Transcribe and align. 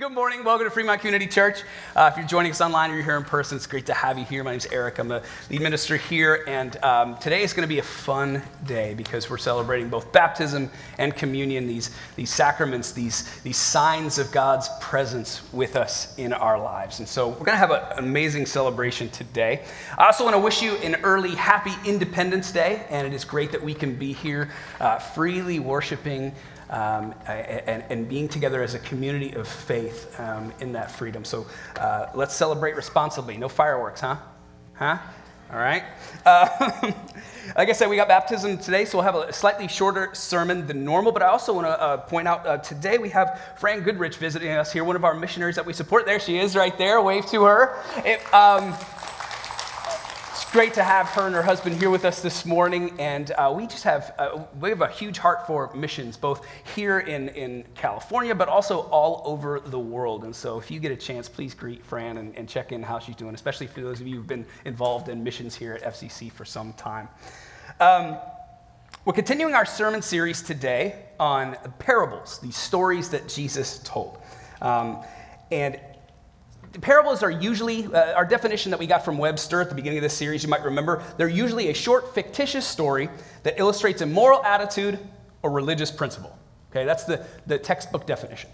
Good 0.00 0.12
morning. 0.12 0.44
Welcome 0.44 0.66
to 0.66 0.70
Fremont 0.70 1.00
Community 1.02 1.26
Church. 1.26 1.62
Uh, 1.94 2.08
if 2.10 2.16
you're 2.16 2.26
joining 2.26 2.52
us 2.52 2.62
online 2.62 2.90
or 2.90 2.94
you're 2.94 3.04
here 3.04 3.18
in 3.18 3.22
person, 3.22 3.56
it's 3.56 3.66
great 3.66 3.84
to 3.84 3.92
have 3.92 4.18
you 4.18 4.24
here. 4.24 4.42
My 4.42 4.52
name's 4.52 4.64
Eric. 4.64 4.98
I'm 4.98 5.08
the 5.08 5.22
lead 5.50 5.60
minister 5.60 5.98
here. 5.98 6.42
And 6.48 6.82
um, 6.82 7.18
today 7.18 7.42
is 7.42 7.52
going 7.52 7.64
to 7.64 7.68
be 7.68 7.80
a 7.80 7.82
fun 7.82 8.40
day 8.64 8.94
because 8.94 9.28
we're 9.28 9.36
celebrating 9.36 9.90
both 9.90 10.10
baptism 10.10 10.70
and 10.96 11.14
communion, 11.14 11.66
these, 11.66 11.94
these 12.16 12.30
sacraments, 12.30 12.92
these, 12.92 13.42
these 13.42 13.58
signs 13.58 14.18
of 14.18 14.32
God's 14.32 14.70
presence 14.80 15.42
with 15.52 15.76
us 15.76 16.16
in 16.16 16.32
our 16.32 16.58
lives. 16.58 17.00
And 17.00 17.06
so 17.06 17.28
we're 17.28 17.44
going 17.44 17.48
to 17.48 17.56
have 17.56 17.70
an 17.70 17.98
amazing 17.98 18.46
celebration 18.46 19.10
today. 19.10 19.64
I 19.98 20.06
also 20.06 20.24
want 20.24 20.34
to 20.34 20.40
wish 20.40 20.62
you 20.62 20.76
an 20.76 20.94
early, 21.02 21.34
happy 21.34 21.72
Independence 21.84 22.50
Day. 22.52 22.86
And 22.88 23.06
it 23.06 23.12
is 23.12 23.26
great 23.26 23.52
that 23.52 23.62
we 23.62 23.74
can 23.74 23.96
be 23.96 24.14
here 24.14 24.50
uh, 24.80 24.98
freely 24.98 25.58
worshiping 25.58 26.32
um, 26.70 27.14
and, 27.26 27.84
and, 27.90 28.08
being 28.08 28.28
together 28.28 28.62
as 28.62 28.74
a 28.74 28.78
community 28.78 29.34
of 29.34 29.48
faith 29.48 30.18
um, 30.20 30.52
in 30.60 30.72
that 30.72 30.90
freedom. 30.90 31.24
So 31.24 31.46
uh, 31.76 32.06
let's 32.14 32.34
celebrate 32.34 32.76
responsibly. 32.76 33.36
No 33.36 33.48
fireworks, 33.48 34.00
huh? 34.00 34.16
Huh? 34.74 34.98
All 35.52 35.58
right. 35.58 35.82
Uh, 36.24 36.48
like 37.56 37.68
I 37.68 37.72
said, 37.72 37.90
we 37.90 37.96
got 37.96 38.06
baptism 38.06 38.56
today, 38.56 38.84
so 38.84 38.98
we'll 38.98 39.04
have 39.04 39.16
a 39.16 39.32
slightly 39.32 39.66
shorter 39.66 40.10
sermon 40.14 40.64
than 40.68 40.84
normal. 40.84 41.10
But 41.10 41.22
I 41.22 41.26
also 41.26 41.52
want 41.52 41.66
to 41.66 41.82
uh, 41.82 41.96
point 41.96 42.28
out 42.28 42.46
uh, 42.46 42.58
today 42.58 42.98
we 42.98 43.08
have 43.08 43.40
Fran 43.58 43.80
Goodrich 43.80 44.16
visiting 44.18 44.50
us 44.50 44.72
here, 44.72 44.84
one 44.84 44.94
of 44.94 45.04
our 45.04 45.14
missionaries 45.14 45.56
that 45.56 45.66
we 45.66 45.72
support. 45.72 46.06
There 46.06 46.20
she 46.20 46.38
is, 46.38 46.54
right 46.54 46.76
there. 46.78 47.02
Wave 47.02 47.26
to 47.26 47.42
her. 47.44 47.76
It, 48.04 48.22
um, 48.32 48.76
great 50.50 50.74
to 50.74 50.82
have 50.82 51.06
her 51.10 51.26
and 51.26 51.34
her 51.34 51.42
husband 51.42 51.76
here 51.76 51.90
with 51.90 52.04
us 52.04 52.22
this 52.22 52.44
morning. 52.44 52.98
And 52.98 53.30
uh, 53.32 53.52
we 53.56 53.68
just 53.68 53.84
have, 53.84 54.12
uh, 54.18 54.42
we 54.58 54.70
have 54.70 54.80
a 54.80 54.88
huge 54.88 55.16
heart 55.16 55.46
for 55.46 55.72
missions, 55.74 56.16
both 56.16 56.44
here 56.74 56.98
in, 56.98 57.28
in 57.30 57.64
California, 57.76 58.34
but 58.34 58.48
also 58.48 58.80
all 58.88 59.22
over 59.24 59.60
the 59.60 59.78
world. 59.78 60.24
And 60.24 60.34
so 60.34 60.58
if 60.58 60.68
you 60.68 60.80
get 60.80 60.90
a 60.90 60.96
chance, 60.96 61.28
please 61.28 61.54
greet 61.54 61.84
Fran 61.84 62.16
and, 62.16 62.36
and 62.36 62.48
check 62.48 62.72
in 62.72 62.82
how 62.82 62.98
she's 62.98 63.14
doing, 63.14 63.34
especially 63.34 63.68
for 63.68 63.80
those 63.80 64.00
of 64.00 64.08
you 64.08 64.16
who've 64.16 64.26
been 64.26 64.46
involved 64.64 65.08
in 65.08 65.22
missions 65.22 65.54
here 65.54 65.74
at 65.74 65.94
FCC 65.94 66.32
for 66.32 66.44
some 66.44 66.72
time. 66.72 67.08
Um, 67.78 68.18
we're 69.04 69.12
continuing 69.12 69.54
our 69.54 69.66
sermon 69.66 70.02
series 70.02 70.42
today 70.42 71.04
on 71.20 71.56
parables, 71.78 72.40
these 72.40 72.56
stories 72.56 73.08
that 73.10 73.28
Jesus 73.28 73.78
told. 73.84 74.18
Um, 74.60 75.04
and 75.52 75.78
parables 76.80 77.22
are 77.22 77.30
usually, 77.30 77.86
uh, 77.86 78.14
our 78.14 78.24
definition 78.24 78.70
that 78.70 78.78
we 78.78 78.86
got 78.86 79.04
from 79.04 79.18
Webster 79.18 79.60
at 79.60 79.68
the 79.68 79.74
beginning 79.74 79.98
of 79.98 80.02
this 80.02 80.16
series, 80.16 80.42
you 80.42 80.48
might 80.48 80.62
remember, 80.62 81.02
they're 81.16 81.28
usually 81.28 81.68
a 81.68 81.74
short, 81.74 82.14
fictitious 82.14 82.66
story 82.66 83.08
that 83.42 83.58
illustrates 83.58 84.02
a 84.02 84.06
moral 84.06 84.42
attitude 84.44 84.98
or 85.42 85.50
religious 85.50 85.90
principle. 85.90 86.36
Okay, 86.70 86.84
that's 86.84 87.04
the, 87.04 87.26
the 87.46 87.58
textbook 87.58 88.06
definition. 88.06 88.48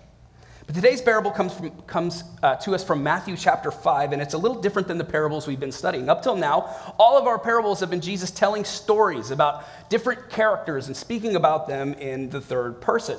But 0.67 0.75
today's 0.75 1.01
parable 1.01 1.31
comes, 1.31 1.55
from, 1.55 1.71
comes 1.83 2.25
uh, 2.43 2.57
to 2.57 2.75
us 2.75 2.83
from 2.83 3.03
Matthew 3.03 3.37
chapter 3.37 3.71
5, 3.71 4.13
and 4.13 4.21
it's 4.21 4.35
a 4.35 4.39
little 4.39 4.61
different 4.61 4.89
than 4.89 4.99
the 4.99 5.05
parables 5.05 5.47
we've 5.47 5.61
been 5.61 5.71
studying. 5.71 6.09
Up 6.09 6.23
till 6.23 6.35
now, 6.35 6.95
all 6.99 7.17
of 7.17 7.27
our 7.27 7.39
parables 7.39 7.81
have 7.81 7.91
been 7.91 8.01
Jesus 8.01 8.31
telling 8.31 8.65
stories 8.65 9.31
about 9.31 9.65
different 9.91 10.29
characters 10.29 10.89
and 10.89 10.97
speaking 10.97 11.37
about 11.37 11.69
them 11.69 11.95
in 11.95 12.31
the 12.31 12.41
third 12.41 12.81
person. 12.81 13.19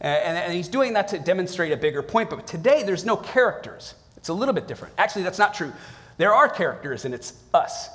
And, 0.00 0.38
and 0.38 0.52
he's 0.52 0.68
doing 0.68 0.92
that 0.92 1.08
to 1.08 1.18
demonstrate 1.18 1.72
a 1.72 1.76
bigger 1.76 2.02
point. 2.02 2.30
But 2.30 2.46
today, 2.46 2.84
there's 2.84 3.04
no 3.04 3.16
characters. 3.16 3.94
It's 4.18 4.28
a 4.28 4.34
little 4.34 4.54
bit 4.54 4.66
different. 4.66 4.94
Actually, 4.98 5.22
that's 5.22 5.38
not 5.38 5.54
true. 5.54 5.72
There 6.16 6.34
are 6.34 6.48
characters, 6.48 7.04
and 7.04 7.14
it's 7.14 7.32
us. 7.54 7.88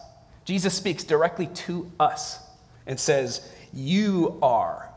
Jesus 0.45 0.73
speaks 0.73 1.03
directly 1.03 1.47
to 1.47 1.91
us 1.99 2.39
and 2.87 2.97
says, 2.97 3.51
You 3.73 4.39
are. 4.41 4.89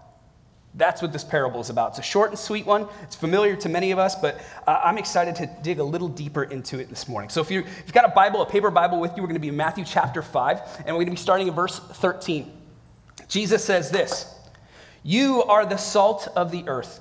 That's 0.74 1.02
what 1.02 1.12
this 1.12 1.24
parable 1.24 1.60
is 1.60 1.68
about. 1.68 1.90
It's 1.90 1.98
a 1.98 2.02
short 2.02 2.30
and 2.30 2.38
sweet 2.38 2.64
one. 2.64 2.86
It's 3.02 3.16
familiar 3.16 3.56
to 3.56 3.68
many 3.68 3.90
of 3.90 3.98
us, 3.98 4.14
but 4.14 4.40
uh, 4.66 4.80
I'm 4.84 4.98
excited 4.98 5.34
to 5.36 5.50
dig 5.62 5.80
a 5.80 5.84
little 5.84 6.08
deeper 6.08 6.44
into 6.44 6.78
it 6.78 6.88
this 6.88 7.08
morning. 7.08 7.30
So, 7.30 7.40
if, 7.40 7.50
you 7.50 7.62
have 7.62 7.92
got 7.92 8.04
a 8.04 8.14
Bible, 8.14 8.42
a 8.42 8.46
paper 8.46 8.70
Bible 8.70 9.00
with 9.00 9.16
you, 9.16 9.22
we're 9.22 9.28
going 9.28 9.34
to 9.34 9.40
be 9.40 9.48
in 9.48 9.56
Matthew 9.56 9.84
chapter 9.84 10.22
5, 10.22 10.84
and 10.86 10.88
we're 10.88 11.04
going 11.04 11.06
to 11.06 11.10
be 11.12 11.16
starting 11.16 11.48
in 11.48 11.54
verse 11.54 11.78
13. 11.78 12.52
Jesus 13.26 13.64
says 13.64 13.90
this 13.90 14.32
You 15.02 15.42
are 15.44 15.66
the 15.66 15.76
salt 15.76 16.28
of 16.36 16.52
the 16.52 16.68
earth. 16.68 17.00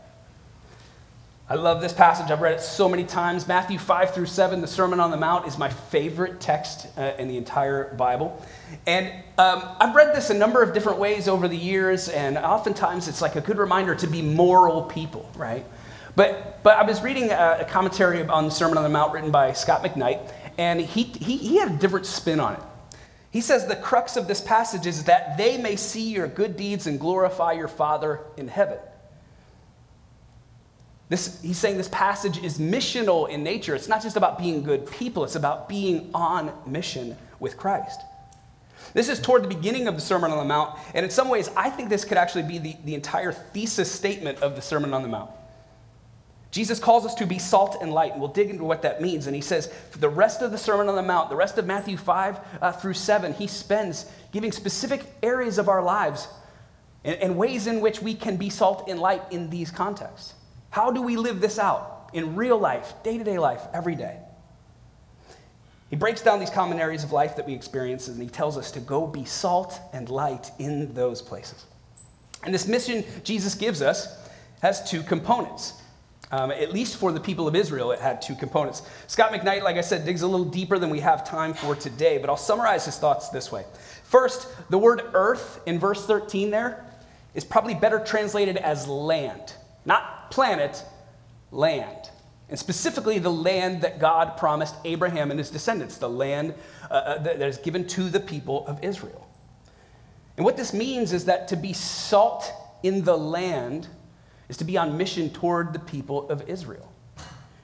I 1.51 1.55
love 1.55 1.81
this 1.81 1.91
passage. 1.91 2.31
I've 2.31 2.39
read 2.39 2.53
it 2.53 2.61
so 2.61 2.87
many 2.87 3.03
times. 3.03 3.45
Matthew 3.45 3.77
5 3.77 4.13
through 4.13 4.27
7, 4.27 4.61
the 4.61 4.67
Sermon 4.67 5.01
on 5.01 5.11
the 5.11 5.17
Mount, 5.17 5.45
is 5.45 5.57
my 5.57 5.67
favorite 5.67 6.39
text 6.39 6.87
uh, 6.97 7.11
in 7.19 7.27
the 7.27 7.35
entire 7.35 7.93
Bible. 7.95 8.41
And 8.87 9.07
um, 9.37 9.61
I've 9.81 9.93
read 9.93 10.15
this 10.15 10.29
a 10.29 10.33
number 10.33 10.63
of 10.63 10.73
different 10.73 10.97
ways 10.97 11.27
over 11.27 11.49
the 11.49 11.57
years, 11.57 12.07
and 12.07 12.37
oftentimes 12.37 13.09
it's 13.09 13.21
like 13.21 13.35
a 13.35 13.41
good 13.41 13.57
reminder 13.57 13.95
to 13.95 14.07
be 14.07 14.21
moral 14.21 14.83
people, 14.83 15.29
right? 15.35 15.65
But, 16.15 16.63
but 16.63 16.77
I 16.77 16.83
was 16.83 17.03
reading 17.03 17.31
a, 17.31 17.57
a 17.59 17.65
commentary 17.65 18.25
on 18.25 18.45
the 18.45 18.51
Sermon 18.51 18.77
on 18.77 18.85
the 18.85 18.89
Mount 18.89 19.11
written 19.11 19.29
by 19.29 19.51
Scot 19.51 19.83
McKnight, 19.83 20.31
and 20.57 20.79
he, 20.79 21.03
he, 21.03 21.35
he 21.35 21.57
had 21.57 21.69
a 21.69 21.75
different 21.75 22.05
spin 22.05 22.39
on 22.39 22.53
it. 22.53 22.61
He 23.29 23.41
says 23.41 23.67
the 23.67 23.75
crux 23.75 24.15
of 24.15 24.29
this 24.29 24.39
passage 24.39 24.87
is 24.87 25.03
that 25.03 25.37
they 25.37 25.57
may 25.57 25.75
see 25.75 26.11
your 26.11 26.29
good 26.29 26.55
deeds 26.55 26.87
and 26.87 26.97
glorify 26.97 27.51
your 27.51 27.67
Father 27.67 28.21
in 28.37 28.47
heaven. 28.47 28.77
This, 31.11 31.41
he's 31.41 31.57
saying 31.57 31.75
this 31.75 31.89
passage 31.89 32.41
is 32.41 32.57
missional 32.57 33.27
in 33.27 33.43
nature. 33.43 33.75
It's 33.75 33.89
not 33.89 34.01
just 34.01 34.15
about 34.15 34.37
being 34.37 34.63
good 34.63 34.89
people, 34.89 35.25
it's 35.25 35.35
about 35.35 35.67
being 35.67 36.09
on 36.13 36.53
mission 36.65 37.17
with 37.41 37.57
Christ. 37.57 37.99
This 38.93 39.09
is 39.09 39.19
toward 39.19 39.43
the 39.43 39.49
beginning 39.49 39.89
of 39.89 39.95
the 39.95 40.01
Sermon 40.01 40.31
on 40.31 40.37
the 40.37 40.45
Mount, 40.45 40.79
and 40.93 41.03
in 41.03 41.11
some 41.11 41.27
ways, 41.27 41.49
I 41.57 41.69
think 41.69 41.89
this 41.89 42.05
could 42.05 42.17
actually 42.17 42.43
be 42.43 42.59
the, 42.59 42.77
the 42.85 42.95
entire 42.95 43.33
thesis 43.33 43.91
statement 43.91 44.39
of 44.39 44.55
the 44.55 44.61
Sermon 44.61 44.93
on 44.93 45.01
the 45.01 45.09
Mount. 45.09 45.29
Jesus 46.49 46.79
calls 46.79 47.05
us 47.05 47.13
to 47.15 47.25
be 47.25 47.39
salt 47.39 47.79
and 47.81 47.91
light, 47.91 48.13
and 48.13 48.21
we'll 48.21 48.31
dig 48.31 48.49
into 48.49 48.63
what 48.63 48.81
that 48.83 49.01
means. 49.01 49.27
And 49.27 49.35
he 49.35 49.41
says, 49.41 49.67
for 49.89 49.97
the 49.97 50.07
rest 50.07 50.41
of 50.41 50.51
the 50.51 50.57
Sermon 50.57 50.87
on 50.87 50.95
the 50.95 51.03
Mount, 51.03 51.29
the 51.29 51.35
rest 51.35 51.57
of 51.57 51.65
Matthew 51.65 51.97
5 51.97 52.39
uh, 52.61 52.71
through 52.71 52.93
7, 52.93 53.33
he 53.33 53.47
spends 53.47 54.09
giving 54.31 54.53
specific 54.53 55.03
areas 55.21 55.57
of 55.57 55.67
our 55.67 55.83
lives 55.83 56.29
and, 57.03 57.17
and 57.17 57.35
ways 57.35 57.67
in 57.67 57.81
which 57.81 58.01
we 58.01 58.13
can 58.13 58.37
be 58.37 58.49
salt 58.49 58.87
and 58.87 58.97
light 58.97 59.23
in 59.29 59.49
these 59.49 59.71
contexts. 59.71 60.35
How 60.71 60.89
do 60.89 61.01
we 61.01 61.17
live 61.17 61.39
this 61.41 61.59
out 61.59 62.09
in 62.13 62.35
real 62.35 62.57
life, 62.57 62.93
day 63.03 63.17
to 63.17 63.23
day 63.23 63.37
life, 63.37 63.61
every 63.73 63.95
day? 63.95 64.17
He 65.89 65.97
breaks 65.97 66.21
down 66.21 66.39
these 66.39 66.49
common 66.49 66.79
areas 66.79 67.03
of 67.03 67.11
life 67.11 67.35
that 67.35 67.45
we 67.45 67.53
experience 67.53 68.07
and 68.07 68.19
he 68.21 68.29
tells 68.29 68.57
us 68.57 68.71
to 68.71 68.79
go 68.79 69.05
be 69.05 69.25
salt 69.25 69.77
and 69.91 70.09
light 70.09 70.49
in 70.57 70.93
those 70.93 71.21
places. 71.21 71.65
And 72.43 72.53
this 72.53 72.67
mission 72.67 73.03
Jesus 73.23 73.53
gives 73.53 73.81
us 73.81 74.17
has 74.61 74.89
two 74.89 75.03
components. 75.03 75.73
Um, 76.31 76.49
at 76.49 76.71
least 76.71 76.95
for 76.95 77.11
the 77.11 77.19
people 77.19 77.45
of 77.45 77.57
Israel, 77.57 77.91
it 77.91 77.99
had 77.99 78.21
two 78.21 78.35
components. 78.35 78.83
Scot 79.07 79.33
McKnight, 79.33 79.63
like 79.63 79.75
I 79.75 79.81
said, 79.81 80.05
digs 80.05 80.21
a 80.21 80.27
little 80.27 80.45
deeper 80.45 80.79
than 80.79 80.89
we 80.89 81.01
have 81.01 81.27
time 81.27 81.53
for 81.53 81.75
today, 81.75 82.17
but 82.17 82.29
I'll 82.29 82.37
summarize 82.37 82.85
his 82.85 82.97
thoughts 82.97 83.27
this 83.27 83.51
way. 83.51 83.65
First, 84.05 84.47
the 84.69 84.77
word 84.77 85.01
earth 85.13 85.59
in 85.65 85.77
verse 85.77 86.05
13 86.05 86.49
there 86.49 86.85
is 87.35 87.43
probably 87.43 87.73
better 87.73 87.99
translated 87.99 88.55
as 88.55 88.87
land. 88.87 89.55
Not 89.85 90.31
planet, 90.31 90.83
land. 91.51 92.09
And 92.49 92.59
specifically, 92.59 93.17
the 93.17 93.31
land 93.31 93.81
that 93.81 93.99
God 93.99 94.37
promised 94.37 94.75
Abraham 94.83 95.31
and 95.31 95.39
his 95.39 95.49
descendants, 95.49 95.97
the 95.97 96.09
land 96.09 96.53
uh, 96.89 96.93
uh 96.93 97.17
that 97.23 97.41
is 97.41 97.57
given 97.57 97.87
to 97.87 98.09
the 98.09 98.19
people 98.19 98.67
of 98.67 98.83
Israel. 98.83 99.27
And 100.37 100.45
what 100.45 100.57
this 100.57 100.73
means 100.73 101.13
is 101.13 101.25
that 101.25 101.47
to 101.49 101.55
be 101.55 101.73
salt 101.73 102.51
in 102.83 103.03
the 103.03 103.17
land 103.17 103.87
is 104.49 104.57
to 104.57 104.63
be 104.63 104.77
on 104.77 104.97
mission 104.97 105.29
toward 105.29 105.71
the 105.71 105.79
people 105.79 106.29
of 106.29 106.47
Israel. 106.49 106.91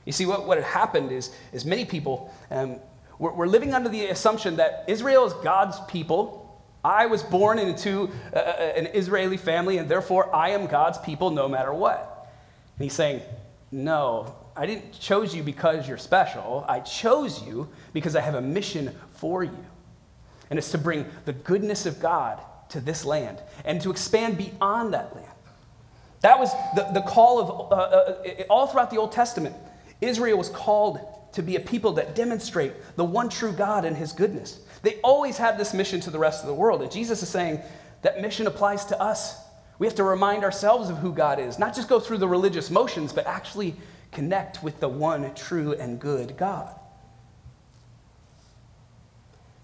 You 0.06 0.14
see, 0.14 0.26
what, 0.26 0.48
what 0.48 0.58
had 0.58 0.66
happened 0.66 1.12
is, 1.12 1.36
is 1.52 1.66
many 1.66 1.84
people 1.84 2.34
um, 2.50 2.78
were, 3.20 3.34
were 3.34 3.48
living 3.48 3.74
under 3.74 3.90
the 3.90 4.06
assumption 4.06 4.56
that 4.56 4.86
Israel 4.88 5.26
is 5.26 5.34
God's 5.44 5.80
people. 5.90 6.64
I 6.84 7.08
was 7.08 7.24
born 7.24 7.60
into 7.60 8.10
uh, 8.34 8.38
uh 8.38 8.74
an 8.78 8.86
Israeli 8.88 9.36
family, 9.36 9.80
and 9.80 9.90
therefore 9.90 10.34
I 10.34 10.52
am 10.52 10.68
God's 10.68 10.98
people 11.00 11.30
no 11.30 11.50
matter 11.50 11.74
what. 11.74 12.17
And 12.78 12.84
he's 12.84 12.94
saying, 12.94 13.22
No, 13.72 14.36
I 14.56 14.66
didn't 14.66 15.00
choose 15.00 15.36
you 15.36 15.44
because 15.44 15.88
you're 15.88 15.98
special. 15.98 16.66
I 16.68 16.80
chose 16.80 17.46
you 17.46 17.70
because 17.94 18.16
I 18.16 18.22
have 18.22 18.36
a 18.36 18.42
mission 18.42 18.96
for 19.16 19.44
you. 19.44 19.66
And 20.50 20.58
it's 20.58 20.72
to 20.72 20.78
bring 20.78 21.06
the 21.26 21.34
goodness 21.34 21.86
of 21.86 22.00
God 22.00 22.40
to 22.70 22.80
this 22.80 23.06
land 23.06 23.42
and 23.66 23.82
to 23.82 23.92
expand 23.92 24.38
beyond 24.38 24.94
that 24.94 25.16
land. 25.16 25.28
That 26.22 26.40
was 26.40 26.52
the, 26.76 26.84
the 26.94 27.02
call 27.02 27.40
of, 27.40 27.72
uh, 27.72 27.76
uh, 27.76 28.44
all 28.50 28.68
throughout 28.68 28.90
the 28.90 28.98
Old 28.98 29.12
Testament. 29.12 29.56
Israel 30.02 30.38
was 30.38 30.50
called 30.50 31.00
to 31.34 31.44
be 31.44 31.56
a 31.56 31.60
people 31.60 31.94
that 31.94 32.16
demonstrate 32.16 32.74
the 32.96 33.04
one 33.04 33.30
true 33.30 33.52
God 33.52 33.86
and 33.86 33.96
his 33.96 34.12
goodness. 34.12 34.60
They 34.82 34.96
always 35.02 35.38
had 35.38 35.58
this 35.58 35.74
mission 35.74 36.00
to 36.02 36.10
the 36.10 36.20
rest 36.20 36.42
of 36.42 36.48
the 36.48 36.54
world. 36.54 36.82
And 36.82 36.92
Jesus 36.92 37.22
is 37.22 37.30
saying 37.30 37.60
that 38.02 38.22
mission 38.22 38.48
applies 38.48 38.86
to 38.86 39.00
us. 39.02 39.38
We 39.80 39.88
have 39.88 39.96
to 39.96 40.04
remind 40.04 40.44
ourselves 40.44 40.90
of 40.90 40.98
who 40.98 41.14
God 41.14 41.40
is, 41.40 41.60
not 41.60 41.76
just 41.76 41.88
go 41.88 42.00
through 42.00 42.18
the 42.18 42.28
religious 42.28 42.72
motions, 42.72 43.14
but 43.14 43.28
actually 43.28 43.76
connect 44.12 44.64
with 44.64 44.80
the 44.80 44.88
one 44.88 45.34
true 45.36 45.74
and 45.74 46.00
good 46.00 46.38
God. 46.38 46.74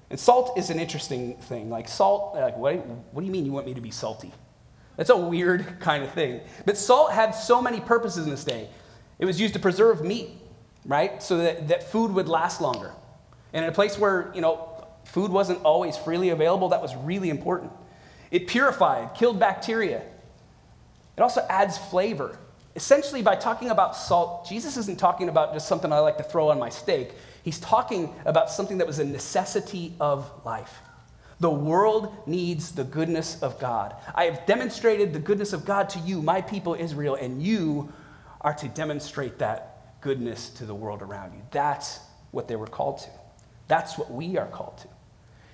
And 0.10 0.20
salt 0.20 0.58
is 0.60 0.70
an 0.70 0.80
interesting 0.80 1.38
thing. 1.38 1.72
Like, 1.72 1.88
salt, 1.88 2.36
like, 2.36 2.56
what, 2.56 2.76
what 2.86 3.22
do 3.22 3.26
you 3.26 3.32
mean 3.32 3.46
you 3.46 3.52
want 3.52 3.66
me 3.66 3.74
to 3.74 3.82
be 3.82 3.90
salty? 3.90 4.32
That's 4.96 5.10
a 5.10 5.18
weird 5.18 5.66
kind 5.80 6.04
of 6.04 6.12
thing. 6.12 6.42
But 6.66 6.78
salt 6.78 7.12
had 7.12 7.32
so 7.32 7.62
many 7.62 7.80
purposes 7.80 8.26
in 8.26 8.30
this 8.30 8.44
day. 8.44 8.70
It 9.18 9.26
was 9.26 9.42
used 9.42 9.56
to 9.56 9.60
preserve 9.60 10.04
meat, 10.04 10.30
right? 10.86 11.24
So 11.24 11.38
that, 11.38 11.68
that 11.70 11.92
food 11.92 12.12
would 12.12 12.28
last 12.28 12.62
longer. 12.62 12.92
And 13.54 13.66
in 13.66 13.72
a 13.72 13.74
place 13.74 13.98
where, 13.98 14.32
you 14.36 14.42
know, 14.42 14.86
food 15.06 15.32
wasn't 15.32 15.64
always 15.64 15.98
freely 15.98 16.30
available, 16.30 16.70
that 16.70 16.82
was 16.82 16.96
really 16.96 17.32
important. 17.32 17.72
It 18.34 18.48
purified, 18.48 19.14
killed 19.14 19.40
bacteria. 19.40 20.02
It 21.16 21.22
also 21.22 21.46
adds 21.50 21.78
flavor. 21.78 22.36
Essentially, 22.76 23.22
by 23.22 23.36
talking 23.36 23.70
about 23.70 23.96
salt, 23.96 24.50
Jesus 24.50 24.76
isn't 24.76 24.98
talking 24.98 25.30
about 25.30 25.54
just 25.54 25.68
something 25.68 25.94
I 25.94 26.00
like 26.00 26.18
to 26.18 26.24
throw 26.24 26.50
on 26.50 26.58
my 26.58 26.70
steak. 26.70 27.12
He's 27.44 27.60
talking 27.60 28.12
about 28.26 28.50
something 28.50 28.80
that 28.80 28.88
was 28.88 28.98
a 28.98 29.06
necessity 29.06 29.94
of 30.00 30.32
life. 30.44 30.80
The 31.42 31.52
world 31.52 32.28
needs 32.28 32.72
the 32.72 32.84
goodness 32.84 33.40
of 33.44 33.60
God. 33.60 33.96
I 34.16 34.24
have 34.26 34.48
demonstrated 34.48 35.14
the 35.14 35.20
goodness 35.20 35.54
of 35.54 35.64
God 35.64 35.88
to 35.90 36.00
you, 36.00 36.20
my 36.24 36.42
people 36.42 36.74
Israel, 36.74 37.14
and 37.14 37.40
you 37.40 37.94
are 38.42 38.56
to 38.56 38.68
demonstrate 38.70 39.38
that 39.38 40.02
goodness 40.02 40.50
to 40.52 40.66
the 40.66 40.74
world 40.74 41.04
around 41.04 41.34
you. 41.34 41.42
That's 41.52 42.00
what 42.32 42.48
they 42.48 42.56
were 42.56 42.66
called 42.66 42.98
to. 43.00 43.10
That's 43.68 43.96
what 43.96 44.12
we 44.12 44.40
are 44.40 44.48
called 44.48 44.80
to. 44.80 44.88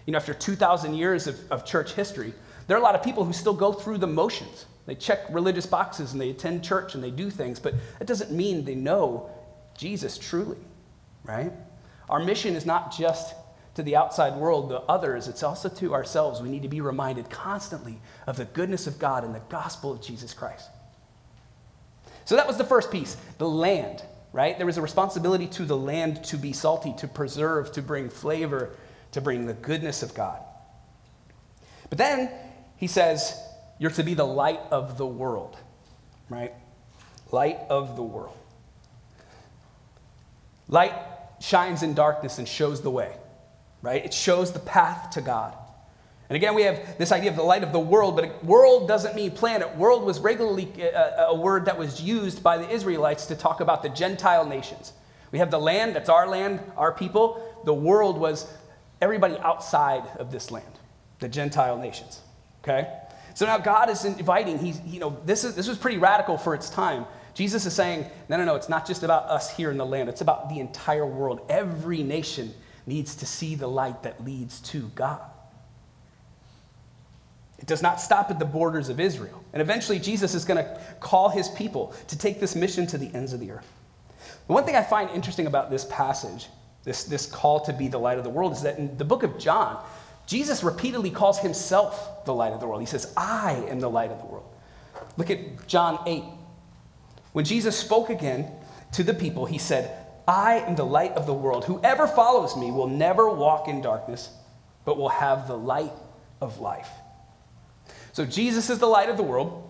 You 0.06 0.14
know, 0.14 0.18
after 0.18 0.34
2,000 0.34 0.94
years 0.94 1.28
of, 1.28 1.38
of 1.52 1.66
church 1.66 1.92
history, 1.92 2.34
there 2.70 2.78
are 2.78 2.80
a 2.80 2.84
lot 2.84 2.94
of 2.94 3.02
people 3.02 3.26
who 3.26 3.34
still 3.34 3.56
go 3.56 3.74
through 3.74 3.98
the 3.98 4.06
motions. 4.06 4.68
They 4.86 4.94
check 4.94 5.22
religious 5.32 5.66
boxes 5.66 6.12
and 6.12 6.22
they 6.22 6.30
attend 6.30 6.64
church 6.64 6.94
and 6.94 7.04
they 7.04 7.10
do 7.10 7.32
things, 7.32 7.60
but 7.60 7.74
that 7.98 8.06
doesn't 8.06 8.32
mean 8.32 8.64
they 8.64 8.76
know 8.76 9.28
Jesus 9.76 10.20
truly, 10.20 10.60
right? 11.24 11.52
Our 12.12 12.20
mission 12.20 12.56
is 12.56 12.68
not 12.68 12.96
just 12.96 13.34
to 13.74 13.82
the 13.82 13.96
outside 13.96 14.36
world, 14.36 14.70
the 14.70 14.82
others, 14.82 15.28
it's 15.28 15.42
also 15.42 15.68
to 15.68 15.96
ourselves. 15.96 16.44
We 16.44 16.50
need 16.50 16.62
to 16.62 16.70
be 16.70 16.80
reminded 16.80 17.32
constantly 17.32 18.00
of 18.28 18.38
the 18.38 18.46
goodness 18.46 18.86
of 18.86 19.00
God 19.00 19.24
and 19.24 19.34
the 19.34 19.42
gospel 19.50 19.92
of 19.92 20.00
Jesus 20.00 20.36
Christ. 20.36 20.70
So 22.26 22.36
that 22.36 22.46
was 22.46 22.58
the 22.58 22.64
first 22.64 22.92
piece 22.92 23.18
the 23.40 23.50
land, 23.50 24.04
right? 24.32 24.58
There 24.58 24.68
was 24.68 24.78
a 24.78 24.84
responsibility 24.84 25.48
to 25.48 25.66
the 25.66 25.78
land 25.78 26.24
to 26.26 26.38
be 26.38 26.54
salty, 26.54 26.94
to 27.00 27.08
preserve, 27.08 27.72
to 27.72 27.82
bring 27.82 28.10
flavor, 28.10 28.76
to 29.14 29.22
bring 29.22 29.48
the 29.48 29.56
goodness 29.56 30.04
of 30.04 30.14
God. 30.14 30.40
But 31.90 31.98
then 31.98 32.30
he 32.80 32.88
says, 32.88 33.38
You're 33.78 33.92
to 33.92 34.04
be 34.04 34.14
the 34.14 34.26
light 34.26 34.62
of 34.72 34.98
the 34.98 35.06
world, 35.06 35.58
right? 36.30 36.54
Light 37.32 37.60
of 37.70 37.96
the 37.96 38.04
world. 38.04 38.36
Light 40.70 40.94
shines 41.42 41.84
in 41.84 41.94
darkness 41.94 42.40
and 42.40 42.48
shows 42.48 42.82
the 42.82 42.90
way, 42.90 43.14
right? 43.82 44.04
It 44.04 44.14
shows 44.14 44.54
the 44.54 44.60
path 44.60 45.12
to 45.12 45.22
God. 45.22 45.56
And 46.30 46.36
again, 46.36 46.54
we 46.54 46.62
have 46.62 46.98
this 46.98 47.12
idea 47.12 47.32
of 47.32 47.36
the 47.36 47.44
light 47.44 47.64
of 47.64 47.74
the 47.74 47.80
world, 47.80 48.16
but 48.16 48.44
world 48.46 48.88
doesn't 48.88 49.16
mean 49.16 49.32
planet. 49.32 49.76
World 49.76 50.04
was 50.04 50.20
regularly 50.20 50.72
a, 50.78 50.96
uh, 50.96 51.00
uh, 51.00 51.34
a, 51.34 51.36
word 51.36 51.66
that 51.66 51.78
was 51.78 52.00
used 52.02 52.44
by 52.44 52.60
the 52.60 52.70
Israelites 52.70 53.26
to 53.28 53.36
talk 53.36 53.62
about 53.62 53.82
the 53.82 53.90
Gentile 53.90 54.46
nations. 54.46 54.94
We 55.32 55.40
have 55.40 55.50
the 55.50 55.60
land, 55.60 55.96
that's 55.96 56.10
our 56.10 56.28
land, 56.28 56.62
our 56.78 56.92
people. 56.92 57.44
The 57.66 57.74
world 57.74 58.20
was 58.20 58.46
everybody 59.02 59.38
outside 59.40 60.04
of 60.18 60.32
this 60.32 60.52
land, 60.52 60.80
the 61.20 61.28
Gentile 61.28 61.78
nations. 61.78 62.22
Okay? 62.64 62.88
So 63.34 63.46
now 63.46 63.58
God 63.58 63.90
is 63.90 64.06
inviting, 64.06 64.60
he's, 64.60 64.82
you 64.82 65.00
know, 65.00 65.18
this, 65.26 65.44
is, 65.44 65.56
this 65.56 65.68
was 65.68 65.78
pretty 65.78 65.98
radical 65.98 66.38
for 66.38 66.54
its 66.54 66.70
time. 66.70 67.06
Jesus 67.34 67.66
is 67.66 67.74
saying, 67.74 68.06
no, 68.28 68.38
no, 68.38 68.44
no, 68.44 68.56
it's 68.56 68.70
not 68.70 68.86
just 68.86 69.04
about 69.04 69.24
us 69.26 69.56
here 69.56 69.72
in 69.72 69.78
the 69.78 69.86
land, 69.86 70.10
it's 70.10 70.22
about 70.22 70.50
the 70.50 70.60
entire 70.60 71.06
world. 71.06 71.42
Every 71.50 72.04
nation 72.04 72.54
needs 72.86 73.16
to 73.16 73.26
see 73.26 73.56
the 73.56 73.68
light 73.68 74.04
that 74.04 74.24
leads 74.26 74.60
to 74.62 74.90
God. 74.96 75.22
It 77.60 77.66
does 77.66 77.82
not 77.82 78.00
stop 78.00 78.32
at 78.32 78.40
the 78.40 78.46
borders 78.46 78.90
of 78.90 79.00
Israel. 79.00 79.44
And 79.54 79.62
eventually, 79.62 80.00
Jesus 80.00 80.34
is 80.34 80.46
going 80.46 80.64
to 80.64 80.82
call 81.00 81.30
his 81.30 81.50
people 81.50 81.94
to 82.08 82.18
take 82.18 82.40
this 82.40 82.56
mission 82.56 82.88
to 82.88 82.98
the 82.98 83.14
ends 83.14 83.34
of 83.34 83.40
the 83.40 83.52
earth. 83.52 83.72
The 84.48 84.54
one 84.54 84.66
thing 84.66 84.76
I 84.76 84.84
find 84.84 85.10
interesting 85.12 85.46
about 85.46 85.70
this 85.70 85.86
passage, 85.86 86.48
this, 86.84 87.04
this 87.04 87.26
call 87.26 87.60
to 87.62 87.74
be 87.74 87.88
the 87.88 87.98
light 87.98 88.18
of 88.18 88.24
the 88.24 88.30
world, 88.30 88.54
is 88.54 88.62
that 88.64 88.80
in 88.80 88.98
the 88.98 89.06
book 89.06 89.24
of 89.24 89.38
John, 89.38 89.84
Jesus 90.30 90.62
repeatedly 90.62 91.10
calls 91.10 91.40
himself 91.40 92.24
the 92.24 92.36
light 92.36 92.54
of 92.54 92.60
the 92.60 92.68
world. 92.68 92.82
He 92.82 92.86
says, 92.86 93.12
I 93.18 93.66
am 93.68 93.80
the 93.80 93.90
light 93.90 94.12
of 94.12 94.20
the 94.20 94.28
world. 94.28 94.46
Look 95.18 95.32
at 95.32 95.66
John 95.66 96.00
8. 96.06 96.24
When 97.34 97.46
Jesus 97.46 97.76
spoke 97.76 98.12
again 98.12 98.52
to 98.94 99.04
the 99.04 99.16
people, 99.16 99.48
he 99.48 99.58
said, 99.58 100.06
I 100.28 100.60
am 100.60 100.76
the 100.76 100.86
light 100.86 101.14
of 101.14 101.26
the 101.26 101.34
world. 101.34 101.66
Whoever 101.66 102.06
follows 102.06 102.56
me 102.56 102.70
will 102.70 102.88
never 102.88 103.28
walk 103.28 103.68
in 103.68 103.82
darkness, 103.82 104.30
but 104.86 104.98
will 105.00 105.10
have 105.10 105.48
the 105.48 105.58
light 105.58 105.94
of 106.42 106.60
life. 106.60 106.90
So 108.14 108.24
Jesus 108.24 108.70
is 108.70 108.78
the 108.78 108.86
light 108.86 109.10
of 109.10 109.18
the 109.18 109.24
world, 109.24 109.68